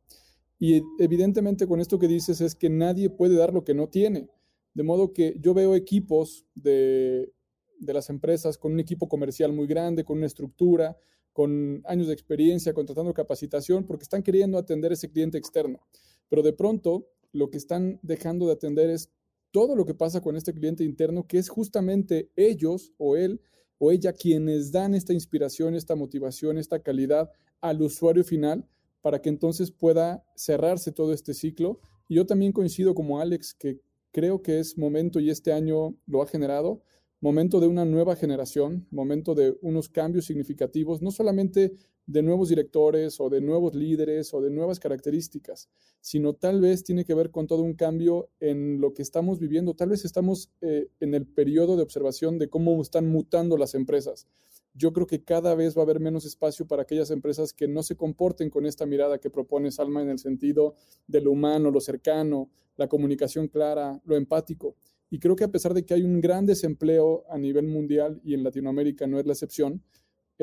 [0.59, 4.29] Y evidentemente con esto que dices es que nadie puede dar lo que no tiene.
[4.75, 7.33] De modo que yo veo equipos de,
[7.79, 10.97] de las empresas con un equipo comercial muy grande, con una estructura,
[11.33, 15.81] con años de experiencia, contratando capacitación, porque están queriendo atender ese cliente externo.
[16.29, 19.11] Pero de pronto, lo que están dejando de atender es
[19.53, 23.41] todo lo que pasa con este cliente interno, que es justamente ellos o él
[23.83, 27.31] o ella quienes dan esta inspiración, esta motivación, esta calidad
[27.63, 28.69] al usuario final
[29.01, 31.81] para que entonces pueda cerrarse todo este ciclo.
[32.07, 33.81] Y yo también coincido como Alex, que
[34.13, 36.83] creo que es momento y este año lo ha generado
[37.21, 41.73] momento de una nueva generación, momento de unos cambios significativos, no solamente
[42.11, 45.69] de nuevos directores o de nuevos líderes o de nuevas características,
[46.01, 49.75] sino tal vez tiene que ver con todo un cambio en lo que estamos viviendo.
[49.75, 54.27] Tal vez estamos eh, en el periodo de observación de cómo están mutando las empresas.
[54.75, 57.85] Yo creo que cada vez va a haber menos espacio para aquellas empresas que no
[57.85, 60.75] se comporten con esta mirada que propone Salma en el sentido
[61.07, 64.75] de lo humano, lo cercano, la comunicación clara, lo empático.
[65.11, 68.35] Y creo que a pesar de que hay un gran desempleo a nivel mundial y
[68.35, 69.83] en Latinoamérica no es la excepción,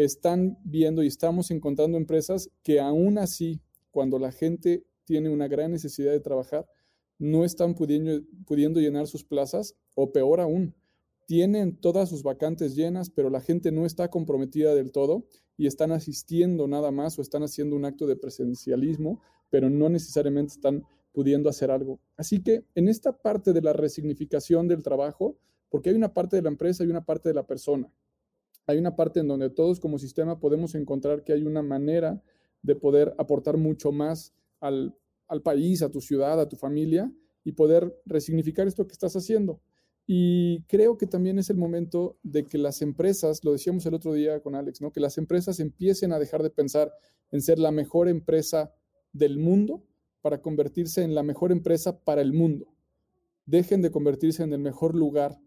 [0.04, 5.72] están viendo y estamos encontrando empresas que aún así, cuando la gente tiene una gran
[5.72, 6.68] necesidad de trabajar,
[7.18, 10.76] no están pudiendo, pudiendo llenar sus plazas o peor aún,
[11.26, 15.26] tienen todas sus vacantes llenas, pero la gente no está comprometida del todo
[15.58, 20.54] y están asistiendo nada más o están haciendo un acto de presencialismo, pero no necesariamente
[20.54, 22.00] están pudiendo hacer algo.
[22.16, 26.44] Así que en esta parte de la resignificación del trabajo, porque hay una parte de
[26.44, 27.92] la empresa y una parte de la persona,
[28.68, 32.22] hay una parte en donde todos como sistema podemos encontrar que hay una manera
[32.62, 34.96] de poder aportar mucho más al,
[35.28, 37.12] al país, a tu ciudad, a tu familia
[37.46, 39.62] y poder resignificar esto que estás haciendo.
[40.06, 44.14] Y creo que también es el momento de que las empresas, lo decíamos el otro
[44.14, 44.92] día con Alex, ¿no?
[44.92, 46.94] que las empresas empiecen a dejar de pensar
[47.32, 48.74] en ser la mejor empresa
[49.12, 49.84] del mundo
[50.22, 52.74] para convertirse en la mejor empresa para el mundo.
[53.46, 55.40] Dejen de convertirse en el mejor lugar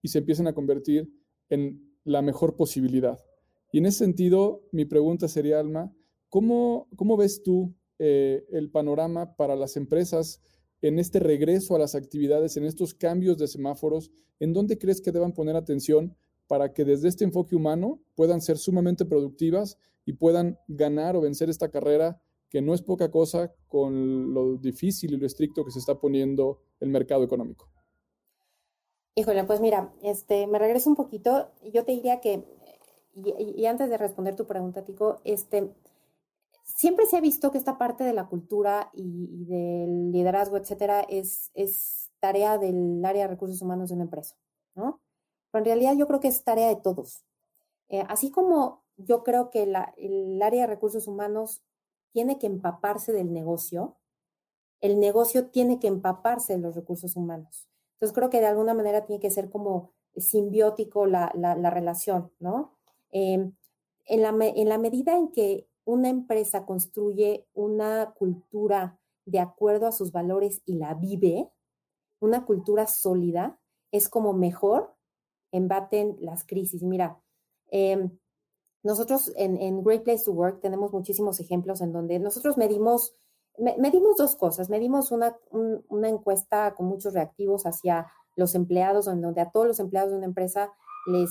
[0.00, 1.12] y se empiecen a convertir
[1.48, 3.24] en la mejor posibilidad.
[3.72, 5.94] Y en ese sentido, mi pregunta sería, Alma,
[6.28, 10.42] ¿cómo, cómo ves tú eh, el panorama para las empresas
[10.82, 14.10] en este regreso a las actividades, en estos cambios de semáforos?
[14.40, 16.16] ¿En dónde crees que deban poner atención
[16.48, 21.48] para que desde este enfoque humano puedan ser sumamente productivas y puedan ganar o vencer
[21.48, 25.78] esta carrera que no es poca cosa con lo difícil y lo estricto que se
[25.78, 27.71] está poniendo el mercado económico?
[29.14, 31.50] Híjole, pues mira, este, me regreso un poquito.
[31.72, 32.44] Yo te diría que,
[33.14, 35.74] y, antes de responder tu pregunta, Tico, este,
[36.64, 41.50] siempre se ha visto que esta parte de la cultura y, del liderazgo, etcétera, es,
[41.54, 44.36] es tarea del área de recursos humanos de una empresa,
[44.74, 45.00] ¿no?
[45.50, 47.26] Pero en realidad yo creo que es tarea de todos.
[47.90, 51.62] Eh, así como yo creo que la, el área de recursos humanos
[52.12, 53.98] tiene que empaparse del negocio,
[54.80, 57.68] el negocio tiene que empaparse de los recursos humanos.
[58.02, 61.30] Entonces creo que de alguna manera tiene que ser como simbiótico la,
[61.70, 62.72] relación, ¿no?
[63.12, 63.52] Em,
[64.06, 64.32] en, la,
[64.78, 70.94] medida en que una empresa construye una cultura de acuerdo a sus valores y la
[70.94, 71.48] vive,
[72.18, 73.60] una cultura sólida,
[73.92, 74.96] es como mejor
[75.52, 76.82] embaten las crisis.
[76.82, 77.22] Mira,
[77.70, 78.18] em,
[78.82, 83.14] nosotros en, Great Place to Work tenemos muchísimos ejemplos en donde nosotros medimos,
[83.58, 84.70] medimos dos cosas.
[84.70, 85.36] Medimos una,
[86.08, 90.72] encuesta con muchos reactivos hacia los empleados, donde a todos los empleados de una empresa
[91.06, 91.30] les,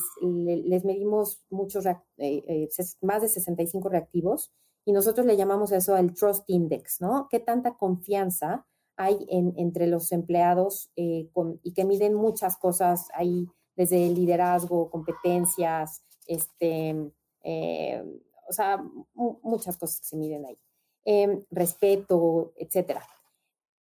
[0.84, 2.70] medimos muchos, eh, eh,
[3.02, 4.52] más de 65 reactivos,
[4.86, 7.28] y nosotros le llamamos eso el Trust Index, ¿no?
[7.30, 8.66] ¿Qué tanta confianza
[8.98, 11.30] hay en, entre los empleados eh,
[11.64, 17.12] y que miden muchas cosas ahí, desde liderazgo, competencias, este,
[17.44, 18.04] eh,
[18.48, 20.58] o sea, muchas cosas que se miden ahí.
[21.04, 23.02] Em, respeto, etcétera.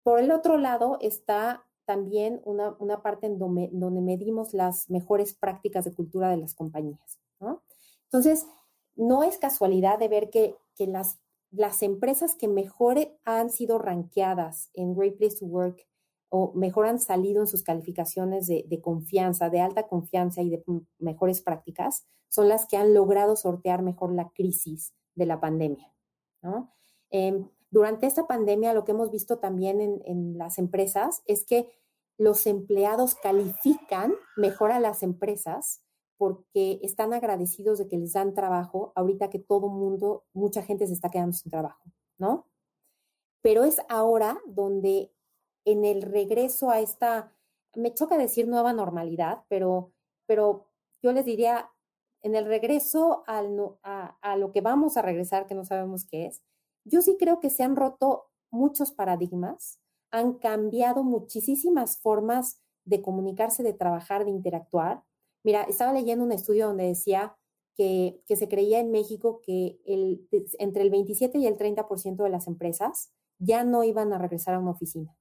[0.03, 5.35] Por el otro lado está también una, una parte en donde, donde, medimos las mejores
[5.35, 7.21] prácticas de cultura de las compañías.
[7.39, 7.63] ¿no?
[8.05, 8.47] Entonces,
[8.97, 11.21] no es casualidad de ver que, que las,
[11.53, 15.87] las empresas que mejor han sido ranqueadas en Great Place to Work
[16.29, 20.65] o mejor han salido en sus calificaciones de, confianza, de alta confianza y de
[20.99, 25.93] mejores prácticas, son las que han logrado sortear mejor la crisis de la pandemia.
[27.11, 31.69] Em, durante esta pandemia, lo que hemos visto también en, las empresas es que
[32.17, 35.83] los empleados califican mejor a las empresas
[36.17, 40.95] porque están agradecidos de que les dan trabajo ahorita que todo mundo, mucha gente se
[40.95, 41.83] está quedando sin trabajo,
[42.17, 42.47] ¿no?
[43.43, 45.13] Pero es ahora donde
[45.67, 47.35] en el regreso a esta,
[47.75, 49.93] me choca decir nueva normalidad, pero,
[50.27, 50.65] pero
[51.03, 51.71] yo les diría,
[52.23, 56.27] en el regreso al, a, a lo que vamos a regresar, que no sabemos qué
[56.27, 56.43] es,
[56.87, 63.63] yo sí creo que se han roto muchos paradigmas, han cambiado muchísimas formas de comunicarse,
[63.63, 65.03] de trabajar, de interactuar.
[65.45, 67.37] Mira, estaba leyendo un estudio donde decía
[67.75, 70.27] que, que se creía en México que el,
[70.59, 74.61] entre el 27 y el 30% de las empresas ya no iban a regresar a
[74.61, 75.15] una oficina.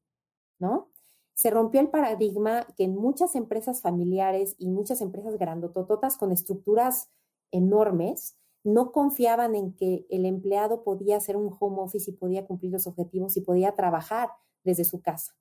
[0.59, 0.89] ¿no?
[1.33, 7.09] Se rompió el paradigma que en muchas empresas familiares y muchas empresas grandotototas con estructuras
[7.51, 12.73] enormes no confiaban en que el empleado podía hacer un home office y podía cumplir
[12.73, 14.29] los objetivos y podía trabajar
[14.63, 15.33] desde su casa.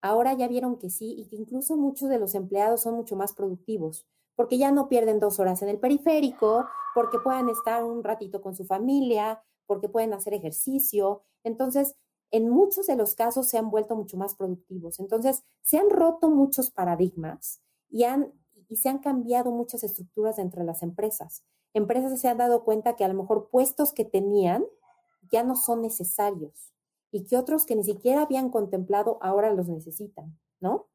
[0.00, 3.32] Ahora ya vieron que sí y que incluso muchos de los empleados son mucho más
[3.32, 8.40] productivos porque ya no pierden dos horas en el periférico, porque pueden estar un ratito
[8.40, 11.22] con su familia, porque pueden hacer ejercicio.
[11.42, 11.96] Entonces,
[12.30, 15.00] en muchos de los casos se han vuelto mucho más productivos.
[15.00, 18.32] Entonces, se han roto muchos paradigmas y, han,
[18.68, 21.42] y se han cambiado muchas estructuras dentro de las empresas.
[21.76, 24.64] Empresas se han dado cuenta que a lo mejor puestos que tenían
[25.30, 26.72] ya no son necesarios
[27.10, 30.86] y que otros que ni siquiera habían contemplado ahora los necesitan, ¿no?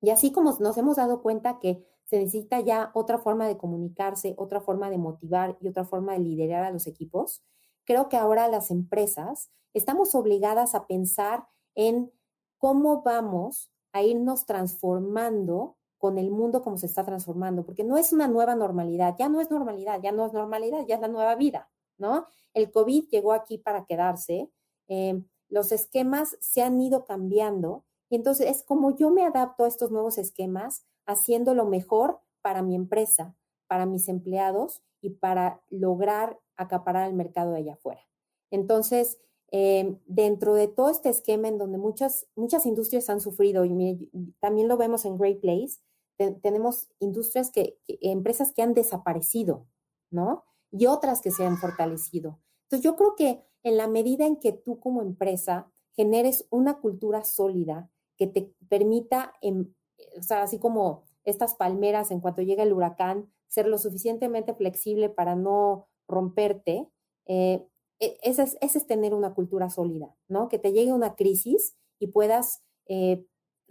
[0.00, 4.34] Y así como nos hemos dado cuenta que se necesita ya otra forma de comunicarse,
[4.38, 7.42] otra forma de motivar y otra forma de liderar a los equipos,
[7.84, 12.10] creo que ahora las empresas estamos obligadas a pensar en
[12.56, 18.12] cómo vamos a irnos transformando con el mundo como se está transformando, porque no es
[18.12, 21.34] una nueva normalidad, ya no es normalidad, ya no es normalidad, ya es la nueva
[21.34, 22.26] vida, ¿no?
[22.52, 24.50] El COVID llegó aquí para quedarse,
[24.88, 29.66] eh, los esquemas se han ido cambiando y entonces es como yo me adapto a
[29.66, 33.34] estos nuevos esquemas, haciendo lo mejor para mi empresa,
[33.66, 38.02] para mis empleados y para lograr acaparar el mercado de allá afuera.
[38.50, 39.18] Entonces,
[39.52, 44.68] eh, dentro de todo este esquema en donde muchas, muchas industrias han sufrido, y también
[44.68, 45.78] lo vemos en Great Place,
[46.16, 49.66] tenemos industrias que, empresas que han desaparecido,
[50.10, 50.44] ¿no?
[50.70, 52.40] Y otras que se han fortalecido.
[52.64, 57.24] Entonces, yo creo que en la medida en que tú como empresa generes una cultura
[57.24, 63.32] sólida que te permita, o sea, así como estas palmeras en cuanto llega el huracán,
[63.48, 66.88] ser lo suficientemente flexible para no romperte,
[67.26, 67.66] eh,
[68.00, 70.48] e, ese es, ese es tener una cultura sólida, ¿no?
[70.48, 73.24] Que te llegue una crisis y puedas eh,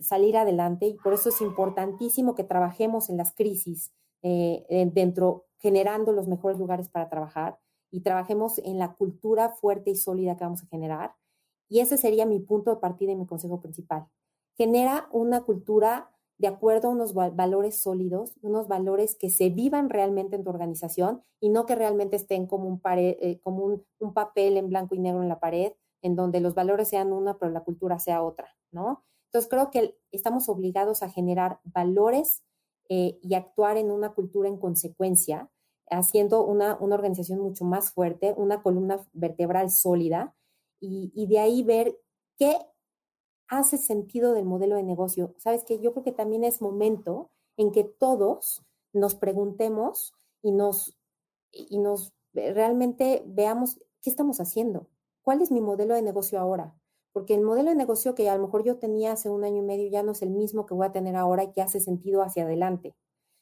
[0.03, 3.91] salir adelante y por eso es importantísimo que trabajemos en las crisis
[4.21, 7.59] eh, dentro, generando los mejores lugares para trabajar
[7.91, 11.13] y trabajemos en la cultura fuerte y sólida que vamos a generar.
[11.69, 14.07] Y ese sería mi punto de partida y mi consejo principal.
[14.57, 20.35] Genera una cultura de acuerdo a unos valores sólidos, unos valores que se vivan realmente
[20.35, 24.57] en tu organización y no que realmente estén como un, eh, como un, un papel
[24.57, 27.61] en blanco y negro en la pared, en donde los valores sean una, pero la
[27.61, 29.03] cultura sea otra, ¿no?
[29.33, 32.43] Entonces creo que estamos obligados a generar valores
[32.87, 35.49] eh, y actuar en una cultura en consecuencia,
[35.89, 40.35] haciendo una, organización mucho más fuerte, una columna vertebral sólida
[40.79, 41.97] y, y de ahí ver
[42.37, 42.57] qué
[43.47, 45.33] hace sentido del modelo de negocio.
[45.39, 48.63] Sabes que yo creo que también es momento en que todos
[48.93, 50.13] nos preguntemos
[50.43, 50.95] y nos,
[51.51, 54.89] y nos realmente veamos qué estamos haciendo.
[55.23, 56.75] ¿Cuál es mi modelo de negocio ahora?
[57.13, 59.65] Porque el modelo de negocio que a lo mejor yo tenía hace un año y
[59.65, 62.23] medio ya no es el mismo que voy a tener ahora y que hace sentido
[62.23, 62.95] hacia adelante.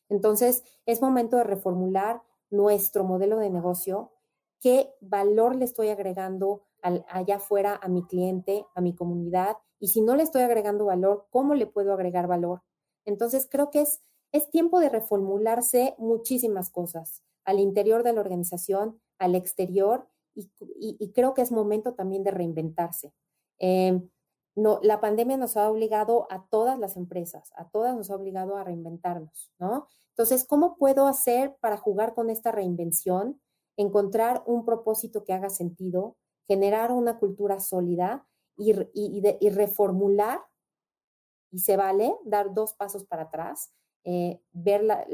[0.10, 4.12] Entonces, es momento de reformular nuestro modelo de negocio,
[4.60, 10.02] qué valor le estoy agregando allá afuera a mi cliente, a mi comunidad, y si
[10.02, 12.62] no le estoy agregando valor, ¿cómo le puedo agregar valor?
[13.06, 14.02] Entonces, creo que es,
[14.34, 21.34] es tiempo de reformularse muchísimas cosas al interior de la organización, al exterior, y creo
[21.34, 23.14] que es momento también de reinventarse.
[23.62, 24.10] Em,
[24.56, 28.58] no, la pandemia nos ha obligado a todas las empresas, a todas nos ha obligado
[28.58, 29.88] a reinventarnos, ¿no?
[30.10, 33.40] Entonces, ¿cómo puedo hacer para jugar con esta reinvención?
[33.78, 38.74] Encontrar un propósito que haga sentido, generar una cultura sólida y,
[39.50, 40.42] reformular,
[41.52, 43.72] y se vale dar dos pasos para atrás,
[44.04, 45.06] eh, ver la,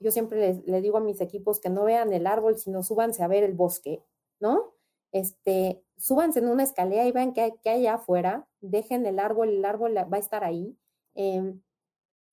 [0.00, 3.28] yo siempre le digo a mis equipos que no vean el árbol, sino súbanse a
[3.28, 4.02] ver el bosque,
[4.40, 4.74] ¿no?
[5.12, 9.48] Este, súbanse en una escalera y vean qué hay, qué hay afuera, dejen el árbol,
[9.50, 10.76] el árbol va a estar ahí.
[11.14, 11.60] Em,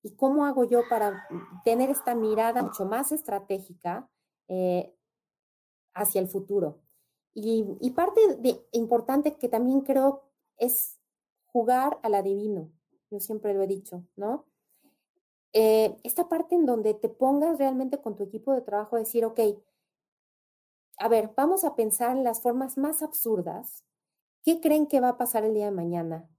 [0.02, 1.28] ¿Y cómo hago yo para
[1.64, 4.08] tener esta mirada mucho más estratégica
[4.48, 4.92] eh,
[5.94, 6.80] hacia el futuro?
[7.34, 10.24] Y, parte de, importante que también creo
[10.58, 10.98] es
[11.46, 12.70] jugar al adivino.
[13.10, 14.44] Yo siempre lo he dicho, ¿no?
[15.54, 19.40] Eh, esta parte en donde te pongas realmente con tu equipo de trabajo decir, ok,
[21.02, 23.84] a ver, vamos a pensar en las formas más absurdas.
[24.44, 26.30] ¿Qué creen que va a pasar el día de mañana?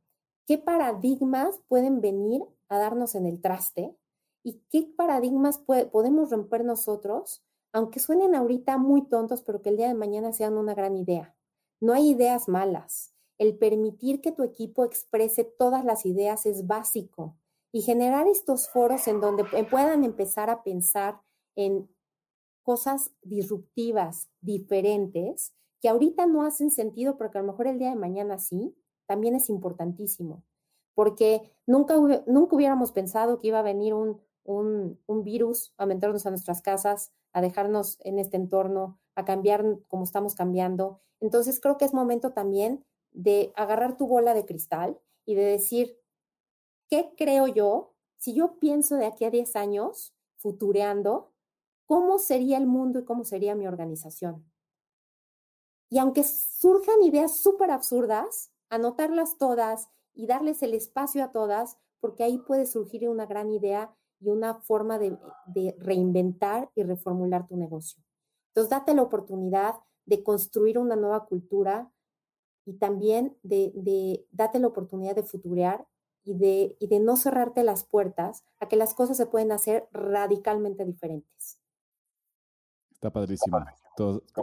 [0.47, 3.93] ¿Qué paradigmas pueden venir a darnos en el traste?
[4.41, 7.43] ¿Y qué paradigmas podemos romper nosotros,
[7.74, 11.36] aunque suenen ahorita muy tontos, pero que el día de mañana sean una gran idea?
[11.82, 13.14] No hay ideas malas.
[13.38, 17.36] El permitir que tu equipo exprese todas las ideas es básico.
[17.74, 21.20] Y generar estos foros en donde puedan empezar a pensar
[21.57, 21.89] en
[22.64, 27.95] cosas disruptivas, diferentes, que ahorita no hacen sentido, porque a lo mejor el día de
[27.95, 30.43] mañana sí, también es importantísimo.
[30.95, 31.95] Porque nunca,
[32.26, 36.61] nunca hubiéramos pensado que iba a venir un, un, un virus a meternos a nuestras
[36.61, 41.01] casas, a dejarnos en este entorno, a cambiar como estamos cambiando.
[41.20, 45.99] Entonces creo que es momento también de agarrar tu bola de cristal y de decir,
[46.89, 47.93] ¿qué creo yo?
[48.18, 51.32] Si yo pienso de aquí a 10 años, futureando,
[51.86, 54.45] cómo sería el mundo y cómo sería mi organización.
[55.89, 62.23] Y aunque surjan ideas súper absurdas, anotarlas todas y darles el espacio a todas, porque
[62.23, 65.17] ahí puede surgir una gran idea y una forma de,
[65.77, 68.03] reinventar y reformular tu negocio.
[68.47, 69.75] Entonces, date la oportunidad
[70.05, 71.91] de construir una nueva cultura
[72.65, 75.86] y también de, date la oportunidad de futurear
[76.23, 79.88] y de, y de no cerrarte las puertas a que las cosas se pueden hacer
[79.91, 81.62] radicalmente diferentes.
[83.04, 83.60] Está padrísimo.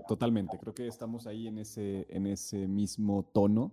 [0.07, 0.59] totalmente.
[0.59, 3.73] Creo que estamos ahí en ese, en ese mismo tono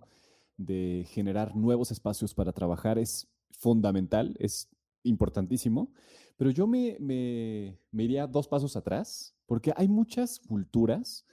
[0.56, 2.98] de generar nuevos espacios para trabajar.
[2.98, 4.70] Es fundamental, es
[5.02, 5.92] importantísimo.
[6.38, 11.26] Pero yo me, me, me iría dos pasos atrás, porque hay muchas culturas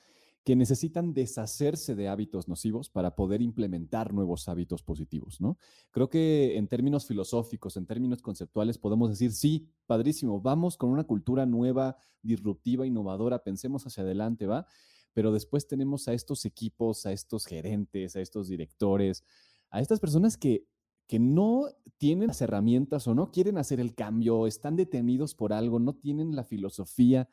[0.45, 5.57] que necesitan deshacerse de hábitos nocivos para poder implementar nuevos hábitos positivos, ¿no?
[5.89, 11.03] Creo que en términos filosóficos, en términos conceptuales, podemos decir, sí, padrísimo, vamos con una
[11.03, 14.67] cultura nueva, disruptiva, innovadora, pensemos hacia adelante, ¿va?
[15.13, 19.23] Pero después tenemos a estos equipos, a estos gerentes, a estos directores,
[19.71, 20.67] a estas personas que,
[21.07, 25.79] que no tienen las herramientas o no quieren hacer el cambio, están detenidos por algo,
[25.79, 27.29] no tienen la filosofía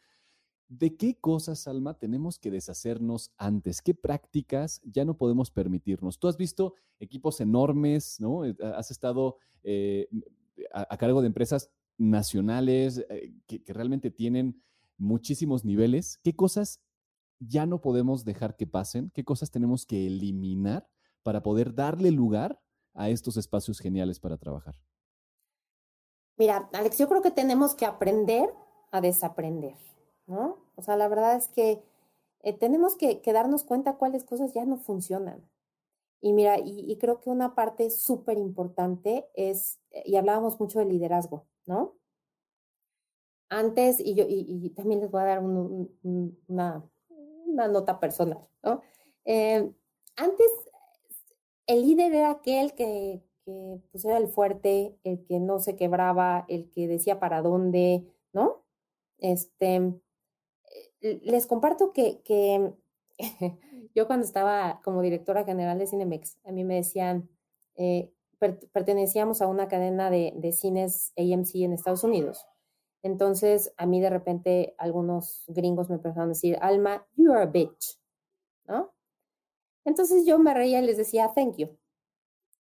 [0.74, 3.82] ¿De qué cosas, Alma, tenemos que deshacernos antes?
[3.82, 6.18] ¿Qué prácticas ya no podemos permitirnos?
[6.18, 8.46] Tú has visto equipos enormes, ¿no?
[8.46, 10.08] Eh, has estado eh,
[10.72, 14.62] a, cargo de empresas nacionales eh, que, realmente tienen
[14.96, 16.18] muchísimos niveles.
[16.22, 16.80] ¿Qué cosas
[17.38, 19.10] ya no podemos dejar que pasen?
[19.10, 20.88] ¿Qué cosas tenemos que eliminar
[21.22, 22.62] para poder darle lugar
[22.94, 24.80] a estos espacios geniales para trabajar?
[26.38, 28.48] Mira, Alex, yo creo que tenemos que aprender
[28.90, 29.76] a desaprender,
[30.26, 30.61] ¿no?
[30.76, 31.82] O sea, la verdad es que
[32.42, 35.48] eh, tenemos que, darnos cuenta cuáles cosas ya no funcionan.
[36.20, 40.84] Y mira, y, creo que una parte súper importante es, eh, y hablábamos mucho de
[40.86, 41.94] liderazgo, ¿no?
[43.48, 46.84] Antes, y yo y, también les voy a dar una,
[47.46, 48.80] una, nota personal, ¿no?
[49.24, 49.72] Eh,
[50.16, 50.48] antes,
[51.66, 56.44] el líder era aquel que, que pues, era el fuerte, el que no se quebraba,
[56.48, 58.62] el que decía para dónde, ¿no?
[59.18, 60.00] Este,
[61.02, 62.72] les comparto que, que
[63.94, 67.28] yo cuando estaba como directora general de Cinemex, a mí me decían,
[67.76, 68.12] eh,
[68.72, 72.46] pertenecíamos a una cadena de, de, cines AMC en Estados Unidos.
[73.02, 77.46] Entonces, a mí de repente algunos gringos me empezaron a decir, Alma, you are a
[77.46, 77.98] bitch,
[78.66, 78.92] ¿no?
[79.84, 81.68] Entonces yo me reía y les decía, thank you.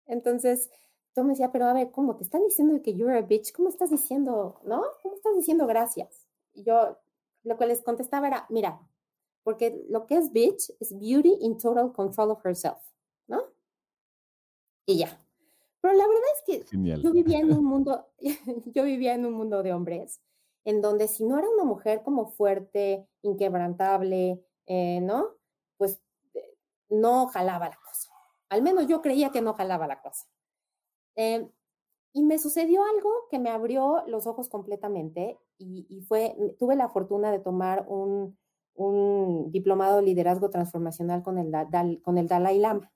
[0.07, 0.71] Entonces,
[1.13, 2.17] todo me decía, pero a ver, ¿cómo?
[2.17, 3.53] ¿Te están diciendo que you're a bitch?
[3.53, 4.83] ¿Cómo estás diciendo, no?
[5.03, 6.27] ¿Cómo estás diciendo gracias?
[6.55, 6.97] Y yo,
[7.43, 8.81] lo que les contestaba era, mira,
[9.43, 12.79] porque lo que es bitch es beauty in total control of herself,
[13.27, 13.43] ¿no?
[14.87, 15.21] Y ya.
[15.81, 18.07] Pero la verdad es que yo vivía en un mundo,
[18.75, 20.21] yo vivía en un mundo de hombres,
[20.65, 25.37] en donde si no era una mujer como fuerte, inquebrantable, eh, ¿no?
[25.77, 26.01] Pues
[26.35, 26.57] eh,
[26.89, 28.11] no jalaba la cosa.
[28.51, 30.27] Al menos yo creía que no jalaba la cosa.
[31.17, 31.49] Eh,
[32.13, 37.31] y me sucedió algo que me abrió los ojos completamente y, fue, tuve la fortuna
[37.33, 38.37] de tomar un,
[39.51, 41.53] diplomado de liderazgo transformacional con el,
[42.03, 42.93] con el Dalai Lama.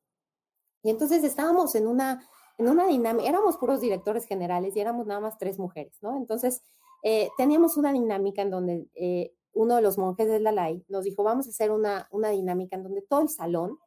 [0.82, 2.24] Y entonces estábamos en una,
[2.58, 6.16] en una dinámica, éramos puros directores generales y éramos nada más tres mujeres, ¿no?
[6.16, 6.62] Entonces
[7.02, 11.24] eh, teníamos una dinámica en donde eh, uno de los monjes del Dalai nos dijo,
[11.24, 13.78] vamos a hacer una, una dinámica en donde todo el salón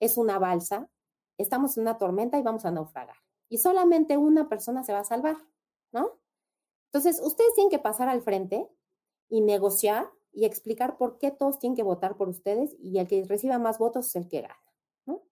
[0.00, 0.88] es una balsa,
[1.36, 3.16] estamos en una tormenta y vamos a naufragar
[3.52, 5.36] y solamente una persona se va a salvar,
[5.92, 6.21] ¿no?
[6.92, 8.68] Entonces, ustedes tienen que pasar al frente
[9.28, 13.24] y negociar y explicar por qué todos tienen que votar por ustedes y el que
[13.24, 14.56] reciba más votos es el que gana,
[15.06, 15.22] ¿no?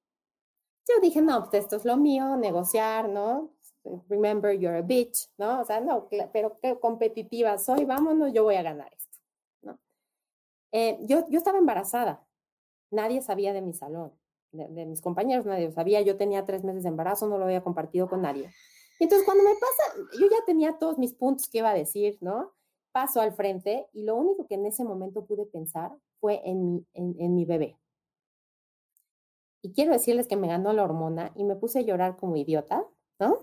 [0.88, 3.50] Yo dije, no, pues esto es lo mío, negociar, ¿no?
[4.08, 5.60] Remember, you're a bitch, ¿no?
[5.60, 9.18] O sea, no, pero qué competitiva soy, vámonos, yo voy a ganar esto,
[9.62, 9.78] ¿no?
[10.72, 12.26] Eh, yo, yo estaba embarazada,
[12.90, 14.12] nadie sabía de mi salón
[14.52, 17.62] de, mis compañeros, nadie lo sabía, yo tenía tres meses de embarazo, no lo había
[17.62, 18.50] compartido con nadie.
[19.00, 22.52] Entonces cuando me pasa, yo ya tenía todos mis puntos que iba a decir, ¿no?
[22.92, 26.86] Paso al frente y lo único que en ese momento pude pensar fue en mi,
[26.92, 27.78] en, mi bebé.
[29.62, 32.84] Y quiero decirles que me ganó la hormona y me puse a llorar como idiota,
[33.18, 33.38] ¿no?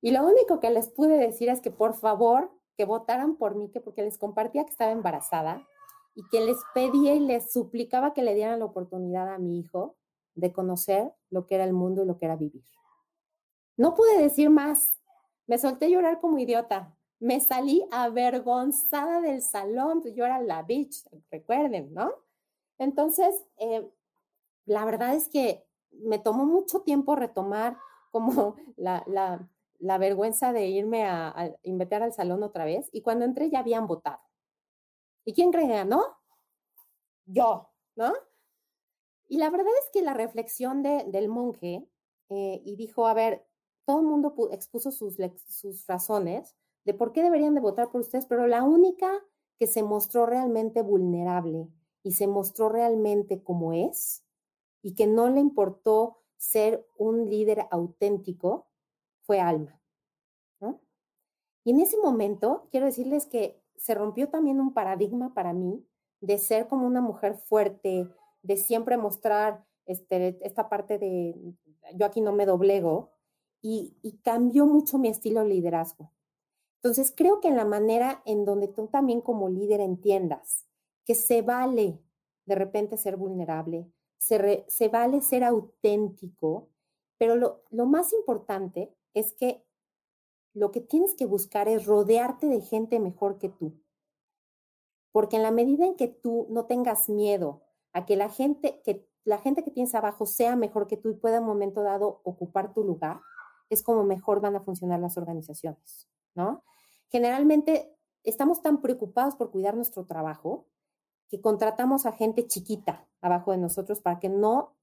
[0.00, 3.70] Y lo único que les pude decir es que por favor que votaran por mí,
[3.70, 5.64] que porque les compartía que estaba embarazada
[6.16, 9.94] y que les pedía y les suplicaba que le dieran la oportunidad a mi hijo
[10.34, 12.64] de conocer lo que era el mundo y lo que era vivir.
[13.80, 14.92] No pude decir más.
[15.46, 16.94] Me solté a llorar como idiota.
[17.18, 20.02] Me salí avergonzada del salón.
[20.14, 22.12] Yo era la bitch, recuerden, ¿no?
[22.76, 23.90] Entonces, eh,
[24.66, 27.78] la verdad es que me tomó mucho tiempo retomar
[28.10, 32.90] como la, la, vergüenza de irme a, invitar al salón otra vez.
[32.92, 34.20] Y cuando entré ya habían votado.
[35.24, 36.04] ¿Y quién creía, no?
[37.24, 38.12] Yo, ¿no?
[39.26, 41.88] Y la verdad es que la reflexión de, del monje,
[42.28, 43.46] eh, y dijo, a ver,
[43.84, 45.16] todo el mundo expuso sus,
[45.46, 49.10] sus razones de por qué deberían de votar por ustedes, pero la única
[49.58, 51.68] que se mostró realmente vulnerable
[52.02, 54.24] y se mostró realmente como es,
[54.82, 58.66] y que no le importó ser un líder auténtico,
[59.22, 59.76] fue Alma.
[61.62, 65.86] Y en ese momento, quiero decirles que se rompió también un paradigma para mí
[66.22, 68.08] de ser como una mujer fuerte,
[68.42, 71.34] de siempre mostrar este, esta parte de
[71.94, 73.10] yo aquí no me doblego
[73.62, 76.12] y, cambió mucho mi estilo de liderazgo.
[76.76, 80.66] Entonces, creo que en la manera en donde tú también como líder entiendas
[81.04, 82.00] que se vale
[82.46, 86.68] de repente ser vulnerable, se, se vale ser auténtico,
[87.18, 89.62] pero lo, lo más importante es que
[90.54, 93.74] lo que tienes que buscar es rodearte de gente mejor que tú.
[95.12, 99.10] Porque en la medida en que tú no tengas miedo a que la gente que
[99.24, 102.20] la gente que tienes abajo sea mejor que tú y pueda en un momento dado
[102.24, 103.20] ocupar tu lugar,
[103.70, 106.64] es como mejor van a funcionar las organizaciones, ¿no?
[107.08, 110.66] Generalmente estamos tan preocupados por cuidar nuestro trabajo
[111.28, 114.76] que contratamos a gente chiquita abajo de nosotros para que no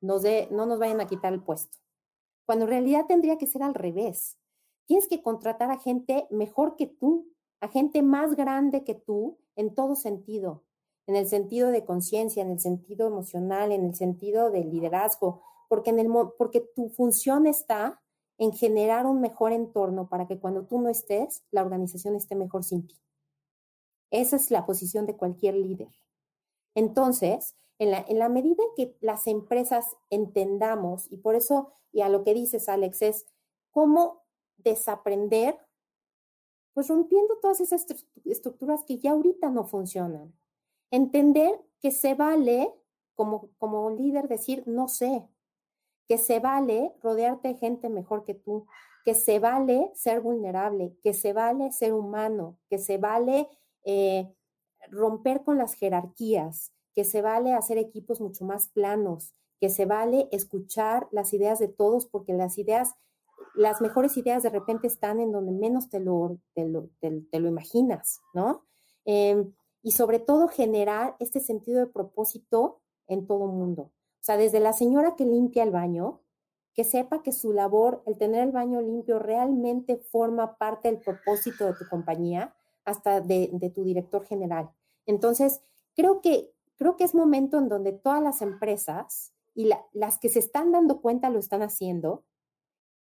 [0.00, 1.76] nos, dé, no nos vayan a quitar el puesto.
[2.46, 4.38] Cuando en realidad tendría que ser al revés.
[4.86, 7.28] Tienes que contratar a gente mejor que tú,
[7.60, 10.64] a gente más grande que tú en todo sentido,
[11.06, 15.90] en el sentido de conciencia, en el sentido emocional, en el sentido de liderazgo, porque,
[15.90, 16.08] en el,
[16.38, 18.00] porque tu función está
[18.38, 22.62] en generar un mejor entorno para que cuando tú no estés, la organización esté mejor
[22.64, 22.96] sin ti.
[24.10, 25.90] Esa es la posición de cualquier líder.
[26.74, 32.08] Entonces, en la, en la medida que las empresas entendamos, y por eso, y a
[32.08, 33.26] lo que dices, Alex, es
[33.70, 34.22] cómo
[34.56, 35.58] desaprender,
[36.74, 37.86] pues rompiendo todas esas
[38.24, 40.32] estructuras que ya ahorita no funcionan.
[40.90, 42.72] Entender que se vale,
[43.14, 45.28] como, como líder, decir, no sé,
[46.08, 48.66] que se vale rodearte de gente mejor que tú,
[49.04, 53.48] que se vale ser vulnerable, que se vale ser humano, que se vale
[53.84, 54.34] eh,
[54.90, 60.28] romper con las jerarquías, que se vale hacer equipos mucho más planos, que se vale
[60.32, 62.94] escuchar las ideas de todos, porque las ideas,
[63.54, 68.64] las mejores ideas de repente están en donde menos te lo, te lo, imaginas, ¿no?
[69.04, 69.52] Em,
[69.82, 73.90] y sobre todo generar este sentido de propósito en todo mundo.
[74.20, 76.20] O sea, desde la señora que limpia el baño,
[76.74, 81.66] que sepa que su labor, el tener el baño limpio, realmente forma parte del propósito
[81.66, 82.54] de tu compañía,
[82.84, 84.70] hasta de, tu director general.
[85.06, 85.60] Entonces,
[85.94, 90.38] creo que, creo que es momento en donde todas las empresas y las que se
[90.38, 92.24] están dando cuenta lo están haciendo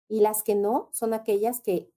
[0.07, 1.91] y las que no son aquellas que,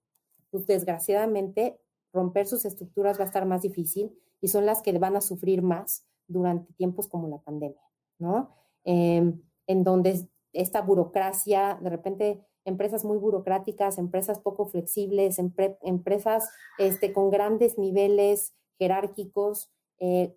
[0.51, 1.79] pues, desgraciadamente,
[2.12, 5.62] romper sus estructuras va a estar más difícil y son las que van a sufrir
[5.62, 7.83] más durante tiempos como la pandemia,
[8.19, 8.55] ¿no?
[8.89, 17.12] Em, en donde esta burocracia, de repente empresas muy burocráticas, empresas poco flexibles, empresas este,
[17.12, 19.72] con grandes niveles jerárquicos.
[19.99, 20.37] Eh,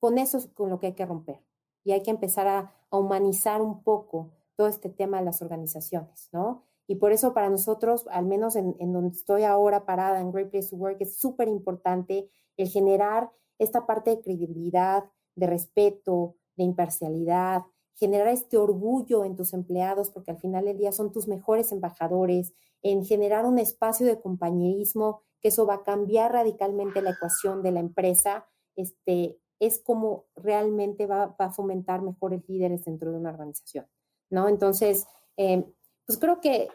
[0.00, 1.40] con eso es con lo que hay que romper.
[1.84, 6.62] Y hay que empezar a, humanizar un poco todo este tema de las organizaciones, ¿no?
[6.86, 10.68] Y por eso para nosotros, al menos en, donde estoy ahora parada en Great Place
[10.68, 12.28] to Work, es súper importante
[12.58, 15.04] el generar esta parte de credibilidad,
[15.36, 17.62] de respeto, imparcialidad,
[17.94, 22.52] generar este orgullo en tus empleados, porque al final del día son tus mejores embajadores,
[22.82, 27.72] en generar un espacio de compañerismo, que eso va a cambiar radicalmente la ecuación de
[27.72, 28.46] la empresa,
[28.76, 33.86] este, es como realmente va, a fomentar mejores líderes dentro de una organización,
[34.30, 34.48] ¿no?
[34.48, 35.06] Entonces,
[35.36, 35.64] eh,
[36.06, 36.68] pues creo que,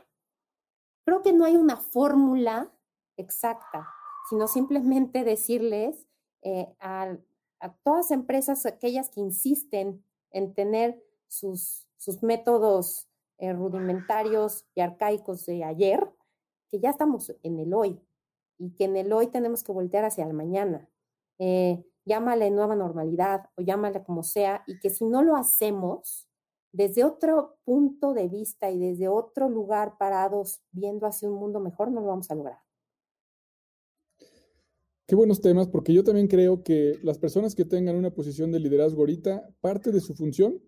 [1.05, 2.71] creo que no hay una fórmula
[3.17, 3.87] exacta,
[4.29, 6.07] sino simplemente decirles
[6.43, 7.17] eh, a,
[7.59, 13.07] a todas empresas, aquellas que insisten en tener sus, sus métodos
[13.39, 16.09] eh, rudimentarios y arcaicos de ayer,
[16.69, 18.01] que ya estamos en el hoy
[18.57, 20.89] y que en el hoy tenemos que voltear hacia el mañana.
[21.39, 26.27] Eh, llámale nueva normalidad o llámale como sea, y que si no lo hacemos
[26.71, 31.91] desde otro punto de vista y desde otro lugar parados viendo hacia un mundo mejor,
[31.91, 32.66] no lo vamos a lograr.
[35.07, 38.59] Qué buenos temas, porque yo también creo que las personas que tengan una posición de
[38.59, 40.61] liderazgo ahorita, parte de su función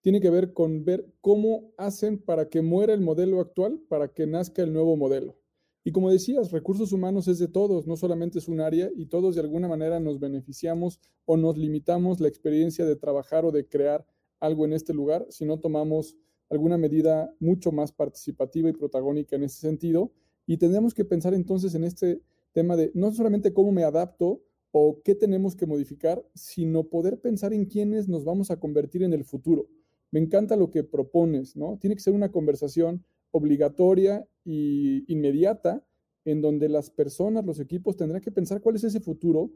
[0.00, 4.28] tiene que ver con ver cómo hacen para que muera el modelo actual, para que
[4.28, 5.36] nazca el nuevo modelo.
[5.82, 9.34] Y como decías, recursos humanos es de todos, no solamente es un área y todos
[9.34, 14.06] de alguna manera nos beneficiamos o nos limitamos la experiencia de trabajar o de crear
[14.38, 16.16] algo en este lugar si no tomamos
[16.48, 20.12] alguna medida mucho más participativa y protagónica en ese sentido.
[20.46, 22.22] Y tendremos que pensar entonces en este
[22.54, 27.52] tema de no solamente cómo me adapto o qué tenemos que modificar, sino poder pensar
[27.52, 29.68] en quiénes nos vamos a convertir en el futuro
[30.14, 31.76] me encanta lo que propones, ¿no?
[31.80, 35.84] Tiene que ser una conversación obligatoria e inmediata
[36.24, 39.50] en donde las personas, los equipos tendrán que pensar cuál es ese futuro,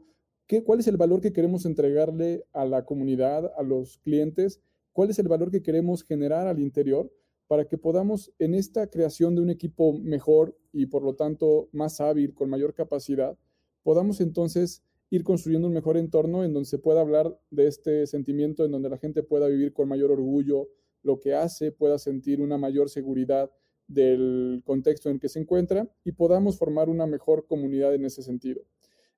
[0.47, 4.59] qué, cuál es el valor que queremos entregarle a la comunidad, a los clientes,
[4.91, 7.09] cuál es el valor que queremos generar al interior
[7.49, 11.99] para que podamos en esta creación de un equipo mejor y por lo tanto más
[11.99, 13.35] hábil, con mayor capacidad,
[13.81, 18.65] podamos entonces ir construyendo un mejor entorno en donde se pueda hablar de este sentimiento,
[18.65, 20.69] en donde la gente pueda vivir con mayor orgullo
[21.01, 23.49] lo que hace, pueda sentir una mayor seguridad
[23.87, 28.61] del contexto en que se encuentra y podamos formar una mejor comunidad en ese sentido.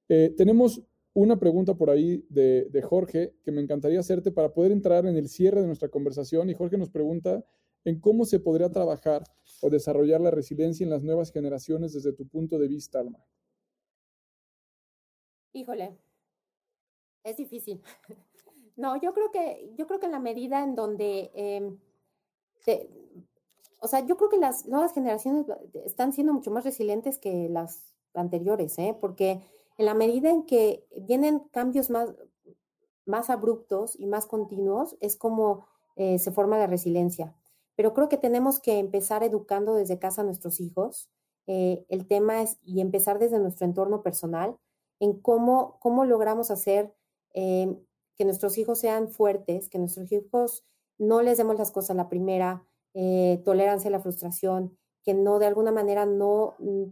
[0.07, 0.81] Eh, tenemos
[1.13, 5.17] una pregunta por ahí de, de, Jorge que me encantaría hacerte para poder entrar en
[5.17, 7.43] el cierre de nuestra conversación y Jorge nos pregunta
[7.85, 9.23] en cómo se podría trabajar
[9.61, 13.19] o desarrollar la resiliencia en las nuevas generaciones desde tu punto de vista, Alma.
[15.53, 15.97] Híjole,
[17.23, 17.81] es difícil.
[18.77, 21.77] No, yo creo que, yo creo que en la medida en donde, em,
[23.81, 25.45] o sea, yo creo que las nuevas generaciones
[25.85, 28.97] están siendo mucho más resilientes que las anteriores, ¿eh?
[28.99, 29.43] porque
[29.77, 32.15] en la medida en que vienen cambios más,
[33.05, 37.35] más abruptos y más continuos, es como eh, se forma la resiliencia.
[37.81, 41.09] Pero creo que tenemos que empezar educando desde casa a nuestros hijos.
[41.47, 44.55] Eh, el tema es, y empezar desde nuestro entorno personal,
[44.99, 46.93] en cómo, cómo logramos hacer
[47.33, 47.75] eh,
[48.15, 50.63] que nuestros hijos sean fuertes, que nuestros hijos
[50.99, 55.39] no les demos las cosas a la primera, eh, tolerancia a la frustración, que no
[55.39, 56.83] de alguna manera no mm,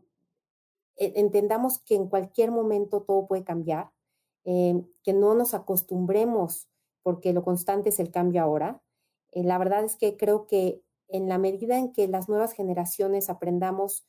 [0.98, 3.92] e, entendamos que en cualquier momento todo puede cambiar,
[4.44, 6.68] que no nos acostumbremos
[7.04, 8.82] porque lo constante es el cambio ahora.
[9.32, 13.30] Eh, la verdad es que creo que en la medida en que las nuevas generaciones
[13.30, 14.06] aprendamos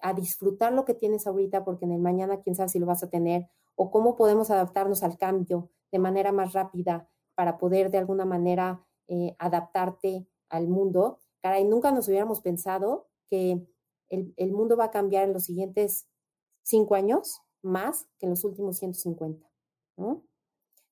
[0.00, 3.02] a disfrutar lo que tienes ahorita, porque en el mañana quién sabe si lo vas
[3.02, 7.98] a tener, o cómo podemos adaptarnos al cambio de manera más rápida para poder de
[7.98, 11.18] alguna manera eh, adaptarte al mundo.
[11.40, 13.66] Caray, nunca nos hubiéramos pensado que
[14.08, 16.08] el, mundo va a cambiar en los siguientes
[16.62, 19.48] cinco años más que en los últimos 150.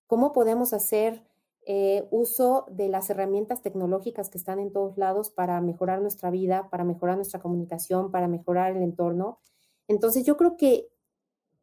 [0.07, 1.27] ¿Cómo podemos hacer
[1.67, 6.69] eh, uso de las herramientas tecnológicas que están en todos lados para mejorar nuestra vida,
[6.71, 9.41] para mejorar nuestra comunicación, para mejorar el entorno?
[9.89, 10.89] Entonces, yo creo que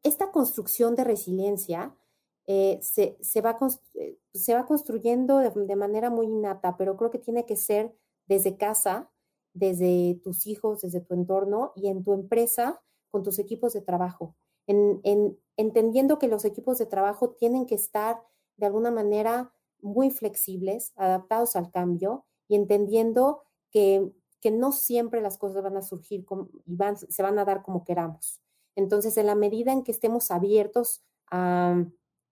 [0.03, 1.95] esta construcción de resiliencia
[2.45, 3.57] eh, se, va,
[3.95, 7.95] eh, se, va, construyendo de, manera muy innata, pero creo que tiene que ser
[8.27, 9.09] desde casa,
[9.53, 14.35] desde tus hijos, desde tu entorno y en tu empresa con tus equipos de trabajo.
[14.67, 18.21] En, entendiendo que los equipos de trabajo tienen que estar
[18.57, 24.11] de alguna manera muy flexibles, adaptados al cambio y entendiendo que,
[24.41, 26.25] que no siempre las cosas van a surgir
[26.65, 28.41] y van, se van a dar como queramos.
[28.75, 31.85] Entonces, en la medida en que estemos abiertos a,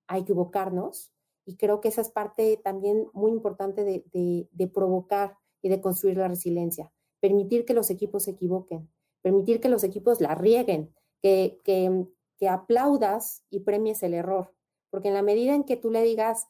[0.07, 1.11] a equivocarnos,
[1.45, 6.27] y creo que esa es parte también muy importante de, provocar y de construir la
[6.27, 6.91] resiliencia.
[7.19, 8.89] Permitir que los equipos se equivoquen,
[9.21, 12.05] permitir que los equipos la rieguen, que, que,
[12.37, 14.53] que aplaudas y premies el error.
[14.89, 16.47] Porque en la medida en que tú le digas,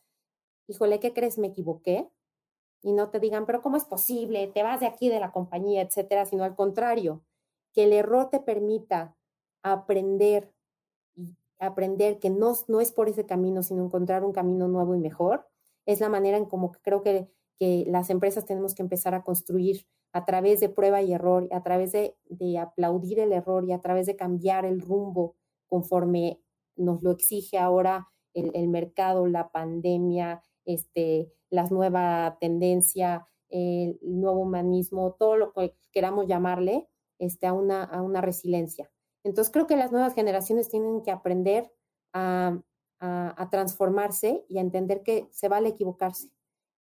[0.72, 1.38] híjole, ¿qué crees?
[1.38, 2.10] Me equivoqué.
[2.84, 4.48] Y no te digan, pero ¿cómo es posible?
[4.48, 7.24] Te vas de aquí de la compañía, etcétera, sino al contrario,
[7.74, 9.16] que el error te permita
[9.64, 10.52] aprender
[11.62, 15.48] aprender que no, no es por ese camino, sino encontrar un camino nuevo y mejor,
[15.86, 19.86] es la manera en como creo que, que las empresas tenemos que empezar a construir
[20.12, 23.80] a través de prueba y error, a través de, de aplaudir el error y a
[23.80, 25.36] través de cambiar el rumbo
[25.70, 26.42] conforme
[26.76, 34.40] nos lo exige ahora el, el mercado, la pandemia, este, la nueva tendencia, el nuevo
[34.40, 36.88] humanismo, todo lo que queramos llamarle,
[37.20, 38.90] este, a, una, a una resiliencia.
[39.24, 41.72] Entonces creo que las nuevas generaciones tienen que aprender
[42.14, 42.62] a,
[43.50, 46.30] transformarse y a entender que se vale equivocarse.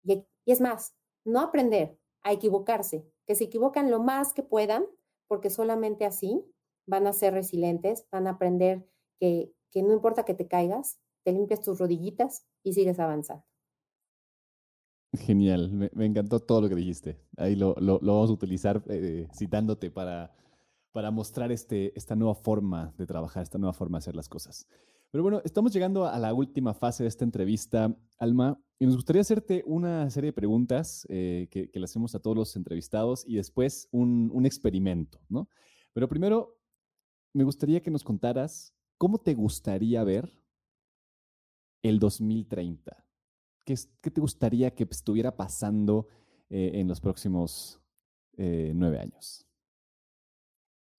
[0.03, 4.85] Y, es más, no aprender a equivocarse, que se equivocan lo más que puedan,
[5.27, 6.43] porque solamente así
[6.85, 8.85] van a ser resilientes, van a aprender
[9.19, 13.43] que, no importa que te caigas, te limpias tus rodillitas y sigues avanzando.
[15.13, 17.19] Genial, me, encantó todo lo que dijiste.
[17.35, 20.33] Ahí lo, vamos a utilizar eh, citándote para,
[20.93, 24.67] para mostrar este, esta nueva forma de trabajar, esta nueva forma de hacer las cosas.
[25.11, 29.21] Pero bueno, estamos llegando a la última fase de esta entrevista, Alma, y nos gustaría
[29.21, 33.89] hacerte una serie de preguntas eh, que, le hacemos a todos los entrevistados y después
[33.91, 35.49] un, un experimento, ¿no?
[35.91, 36.57] Pero primero,
[37.33, 40.31] me gustaría que nos contaras cómo te gustaría ver
[41.83, 43.05] el 2030.
[43.63, 46.07] ¿Qué, qué te gustaría que estuviera pasando
[46.49, 47.79] eh, en los próximos
[48.35, 49.45] eh, nueve años?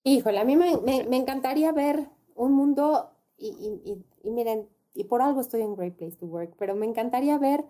[0.03, 5.75] Híjole, a mí me, encantaría ver un mundo, y, miren, y por algo estoy en
[5.75, 7.65] Great Place to Work, pero me encantaría ver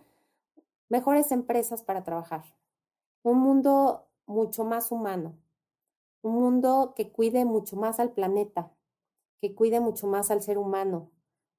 [0.90, 2.44] mejores empresas para trabajar,
[3.22, 5.38] un mundo mucho más humano,
[6.22, 8.72] un mundo que cuide mucho más al planeta,
[9.42, 11.12] que cuide mucho más al ser humano,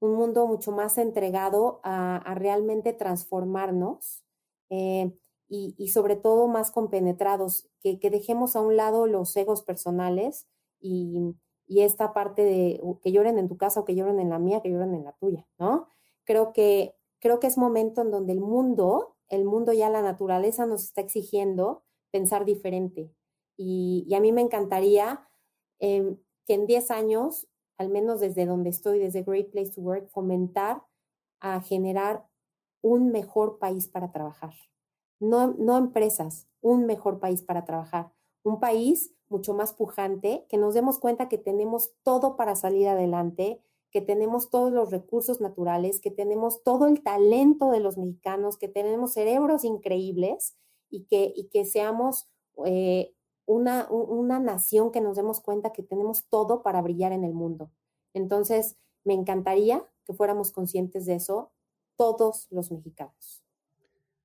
[0.05, 4.23] un mundo mucho más entregado a, realmente transformarnos
[4.71, 5.13] eh,
[5.49, 10.47] y, sobre todo más compenetrados, que, dejemos a un lado los egos personales
[10.81, 11.35] y,
[11.69, 14.71] esta parte de que lloren en tu casa o que lloren en la mía, que
[14.71, 15.89] lloren en la tuya, ¿no?
[16.25, 20.67] Creo que, creo que es momento en donde el mundo, el mundo ya la naturaleza
[20.67, 23.11] nos está exigiendo pensar diferente.
[23.57, 25.27] Y, a mí me encantaría
[25.79, 27.49] em, que en 10 años,
[27.79, 30.83] al menos desde donde estoy, desde Great Place to Work, fomentar
[31.41, 32.27] a generar
[32.83, 34.55] un mejor país para trabajar.
[35.21, 38.13] No, no empresas, un mejor país para trabajar.
[38.43, 43.61] Un país mucho más pujante, que nos demos cuenta que tenemos todo para salir adelante,
[43.91, 48.69] que tenemos todos los recursos naturales, que tenemos todo el talento de los mexicanos, que
[48.69, 50.57] tenemos cerebros increíbles
[50.91, 52.29] y que, y que seamos
[52.67, 53.14] eh,
[53.47, 57.71] una, una nación que nos demos cuenta que tenemos todo para brillar en el mundo.
[58.15, 61.53] Entonces, me encantaría que fuéramos conscientes de eso
[61.97, 63.43] todos los mexicanos.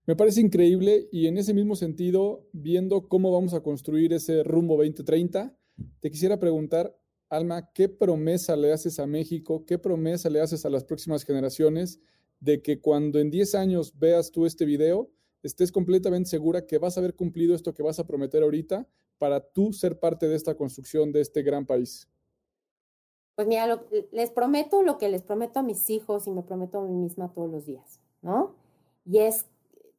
[0.06, 4.78] Me parece increíble y en ese mismo sentido, viendo cómo vamos a construir ese rumbo
[4.78, 5.56] 2030,
[6.00, 6.98] te quisiera preguntar,
[7.30, 9.66] Alma, ¿qué promesa le haces a México?
[9.68, 12.00] ¿Qué promesa le haces a las próximas generaciones
[12.40, 15.12] de que cuando en 10 años veas tú este video,
[15.44, 18.88] estés completamente segura que vas a haber cumplido esto que vas a prometer ahorita
[19.20, 22.08] para tú ser parte de esta construcción de este gran país?
[23.36, 26.86] Pues mira, les prometo lo que les prometo a mis hijos y me prometo a
[26.86, 28.56] mí misma todos los días, ¿no?
[29.06, 29.46] Y es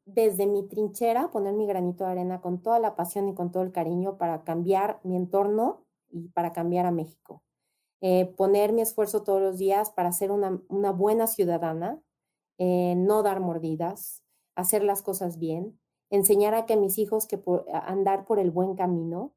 [0.04, 3.62] desde mi trinchera poner mi granito de arena con toda la pasión y con todo
[3.62, 7.42] el cariño para cambiar mi entorno y para cambiar a México.
[8.02, 11.98] Eh, poner mi esfuerzo todos los días para ser una, una buena ciudadana,
[12.58, 14.22] eh, no dar mordidas,
[14.54, 15.79] hacer las cosas bien,
[16.10, 17.40] enseñar a que mis hijos que
[17.72, 19.32] andar por el buen camino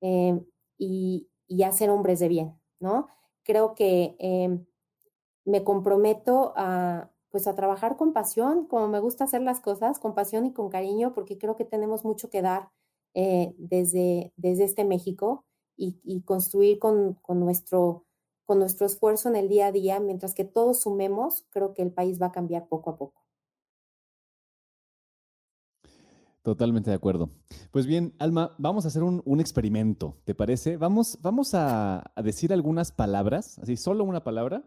[0.00, 0.40] eh,
[0.76, 3.08] y, y, hacer hombres de bien, ¿no?
[3.42, 4.16] Creo que
[5.44, 10.14] me comprometo a, pues a trabajar con pasión, como me gusta hacer las cosas, con
[10.14, 12.70] pasión y con cariño, porque creo que tenemos mucho que dar
[13.14, 18.04] desde, desde este México y, y construir con, con, nuestro
[18.48, 21.92] con nuestro esfuerzo en el día a día, mientras que todos sumemos, creo que el
[21.92, 23.17] país va a cambiar poco a poco.
[26.48, 27.28] Totalmente de acuerdo.
[27.70, 30.78] Pues bien, Alma, vamos a hacer un, experimento, ¿te parece?
[30.78, 34.64] Vamos, vamos a, decir algunas palabras, así solo una palabra,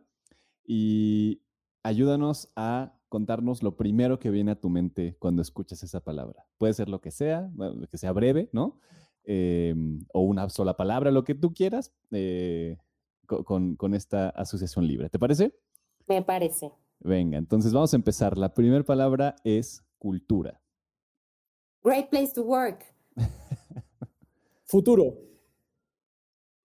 [0.63, 1.41] y
[1.81, 6.45] ayúdanos a contarnos lo primero que viene a tu mente cuando escuchas esa palabra.
[6.59, 7.49] Puede ser lo que sea,
[7.89, 8.77] que sea breve, ¿no?
[9.23, 11.91] Em, o una sola palabra, lo que tú quieras.
[12.11, 12.77] Eh,
[13.25, 15.09] con, esta asociación libre.
[15.09, 15.55] ¿Te parece?
[16.07, 16.71] Me parece.
[16.99, 18.37] Venga, entonces vamos a empezar.
[18.37, 20.60] La primera palabra es cultura.
[21.83, 22.83] Great place to work.
[24.65, 25.17] Futuro.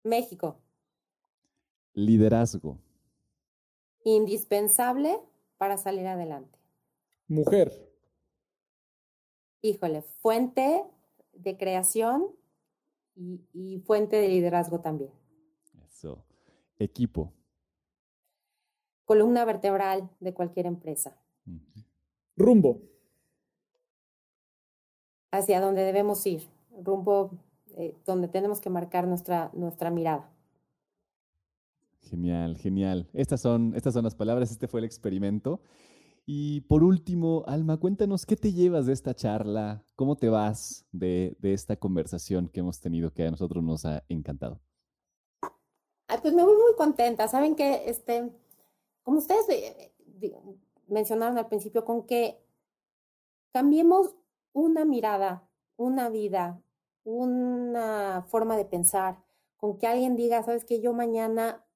[0.05, 0.61] México.
[1.95, 2.79] Liderazgo.
[4.05, 5.19] Indispensable
[5.57, 6.59] para salir adelante.
[7.29, 7.73] Mujer.
[9.63, 10.85] Híjole, fuente
[11.33, 12.27] de creación
[13.15, 15.11] y, y fuente de liderazgo también.
[15.89, 16.25] Eso.
[16.79, 17.33] Equipo.
[19.07, 21.17] Columna vertebral de cualquier empresa.
[22.37, 22.83] Rumbo.
[25.31, 26.43] Hacia donde debemos ir.
[26.83, 27.31] Rumbo
[27.77, 30.31] eh, donde tenemos que marcar nuestra, nuestra mirada.
[32.01, 33.09] Genial, genial.
[33.13, 35.61] Estas son, estas son las palabras, este fue el experimento.
[36.25, 41.37] Y por último, Alma, cuéntanos qué te llevas de esta charla, cómo te vas de,
[41.41, 44.61] de esta conversación que hemos tenido que a nosotros nos ha encantado
[46.21, 47.29] pues me voy muy contenta.
[47.29, 48.31] Saben que, este,
[49.03, 49.47] como ustedes
[50.89, 52.39] mencionaron al principio, con que
[53.53, 54.15] cambiemos
[54.57, 55.47] una mirada,
[55.77, 56.63] una vida,
[57.05, 59.23] una forma de pensar,
[59.59, 61.67] con que alguien diga, sabes que yo mañana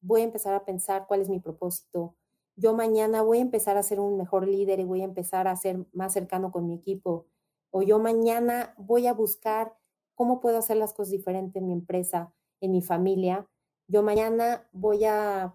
[0.00, 2.16] voy a empezar a pensar cuál es mi propósito,
[2.56, 5.54] yo mañana voy a empezar a ser un mejor líder y voy a empezar a
[5.54, 7.28] ser más cercano con mi equipo,
[7.70, 9.76] o yo mañana voy a buscar
[10.16, 13.48] cómo puedo hacer las cosas diferentes en mi empresa, en mi familia,
[13.86, 15.54] yo mañana voy a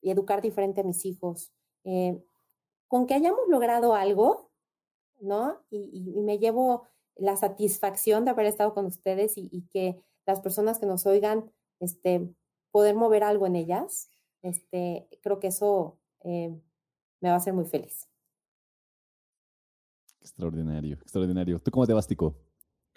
[0.00, 1.50] educar diferente a mis hijos.
[1.82, 2.22] Eh,
[2.86, 4.45] con que hayamos logrado algo,
[5.20, 5.62] ¿no?
[5.70, 10.86] Y, me llevo la satisfacción de haber estado con ustedes y, que las personas que
[10.86, 11.50] nos oigan,
[11.80, 12.34] este,
[12.70, 14.10] poder mover algo en ellas,
[14.42, 16.60] este, creo que eso eh,
[17.20, 18.08] me va a hacer muy feliz.
[20.20, 21.60] Extraordinario, extraordinario.
[21.60, 22.34] ¿Tú cómo te vas, Tico?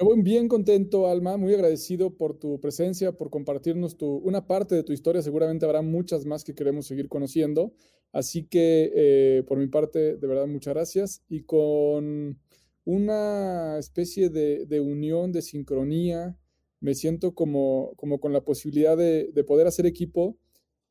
[0.01, 4.83] Me bien contento, Alma, muy agradecido por tu presencia, por compartirnos tu, una parte de
[4.83, 5.21] tu historia.
[5.21, 7.73] Seguramente habrá muchas más que queremos seguir conociendo.
[8.13, 11.21] Así que, eh, por mi parte, de verdad, muchas gracias.
[11.27, 12.39] Y con
[12.85, 16.37] una especie de, unión, de sincronía,
[16.79, 20.37] me siento como, con la posibilidad de poder hacer equipo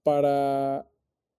[0.03, 0.87] para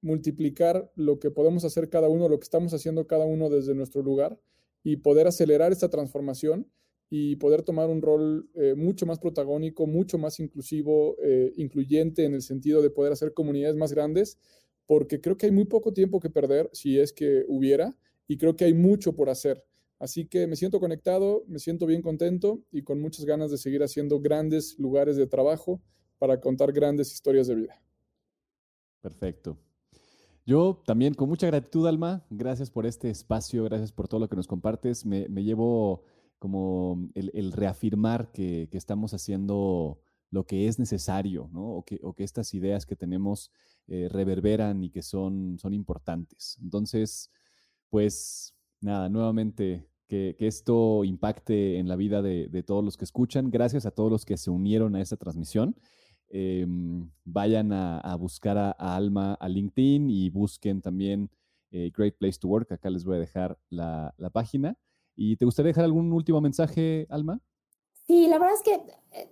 [0.02, 4.02] multiplicar lo que podemos hacer cada uno, lo que estamos haciendo cada uno desde nuestro
[4.02, 4.40] lugar
[4.84, 6.68] y poder acelerar esta transformación
[7.10, 12.36] y poder tomar un rol eh, mucho más protagónico, mucho más inclusivo, eh, incluyente en
[12.36, 14.38] el sentido de poder hacer comunidades más grandes,
[14.86, 17.98] porque creo que hay muy poco tiempo que perder si es que hubiera
[18.28, 19.64] y creo que hay mucho por hacer.
[19.98, 23.84] Así que me siento conectado, me siento bien contento y con muchas ganas de seguir
[23.84, 25.82] haciendo grandes lugares de trabajo
[26.20, 27.82] para contar grandes historias de vida.
[29.02, 29.58] Perfecto.
[30.46, 34.36] Yo también con mucha gratitud, Alma, gracias por este espacio, gracias por todo lo que
[34.36, 35.06] nos compartes.
[35.06, 36.04] Me, me llevo
[36.40, 40.00] como el, reafirmar que, estamos haciendo
[40.32, 41.68] lo que es necesario, ¿no?
[41.76, 43.52] O que, estas ideas que tenemos
[43.88, 46.58] eh, reverberan y que son, son importantes.
[46.62, 47.32] Entonces,
[47.90, 53.52] pues nada, nuevamente que, esto impacte en la vida de, todos los que escuchan.
[53.52, 55.76] Gracias a todos los que se unieron a esta transmisión.
[56.30, 61.30] Em, vayan a, buscar a, Alma a LinkedIn y busquen también
[61.72, 62.72] eh, Great Place to Work.
[62.72, 64.78] Acá les voy a dejar la, la página.
[65.22, 67.42] ¿Y te gustaría dejar algún último mensaje, Alma?
[68.08, 69.30] Sí, la verdad es que eh,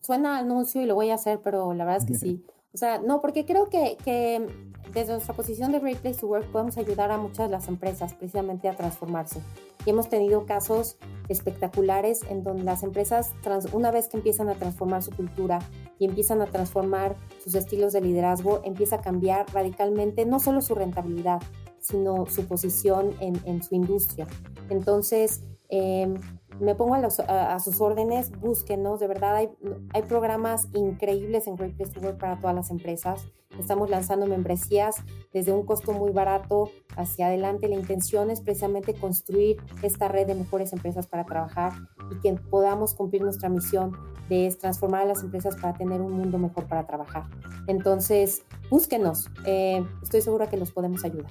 [0.00, 2.44] suena anuncio y lo voy a hacer, pero la verdad es que sí.
[2.74, 4.44] O sea, no, porque creo que, que
[4.92, 8.12] desde nuestra posición de Great Place to Work podemos ayudar a muchas de las empresas
[8.14, 9.40] precisamente a transformarse.
[9.86, 10.96] Y hemos tenido casos
[11.28, 13.34] espectaculares en donde las empresas,
[13.72, 15.60] una vez que empiezan a transformar su cultura
[16.00, 20.74] y empiezan a transformar sus estilos de liderazgo, empieza a cambiar radicalmente no solo su
[20.74, 21.40] rentabilidad,
[21.78, 24.26] sino su posición en, en su industria.
[24.70, 26.14] Entonces, eh,
[26.60, 29.50] me pongo a, sus órdenes, búsquenos, de verdad hay,
[29.94, 33.26] hay programas increíbles en Great Place to Work para todas las empresas.
[33.58, 34.96] Estamos lanzando membresías
[35.32, 37.68] desde un costo muy barato hacia adelante.
[37.68, 41.72] La intención es precisamente construir esta red de mejores empresas para trabajar
[42.10, 43.96] y que podamos cumplir nuestra misión
[44.28, 47.24] de transformar a las empresas para tener un mundo mejor para trabajar.
[47.66, 49.28] Entonces, búsquenos.
[49.46, 51.30] Eh, estoy segura que los podemos ayudar.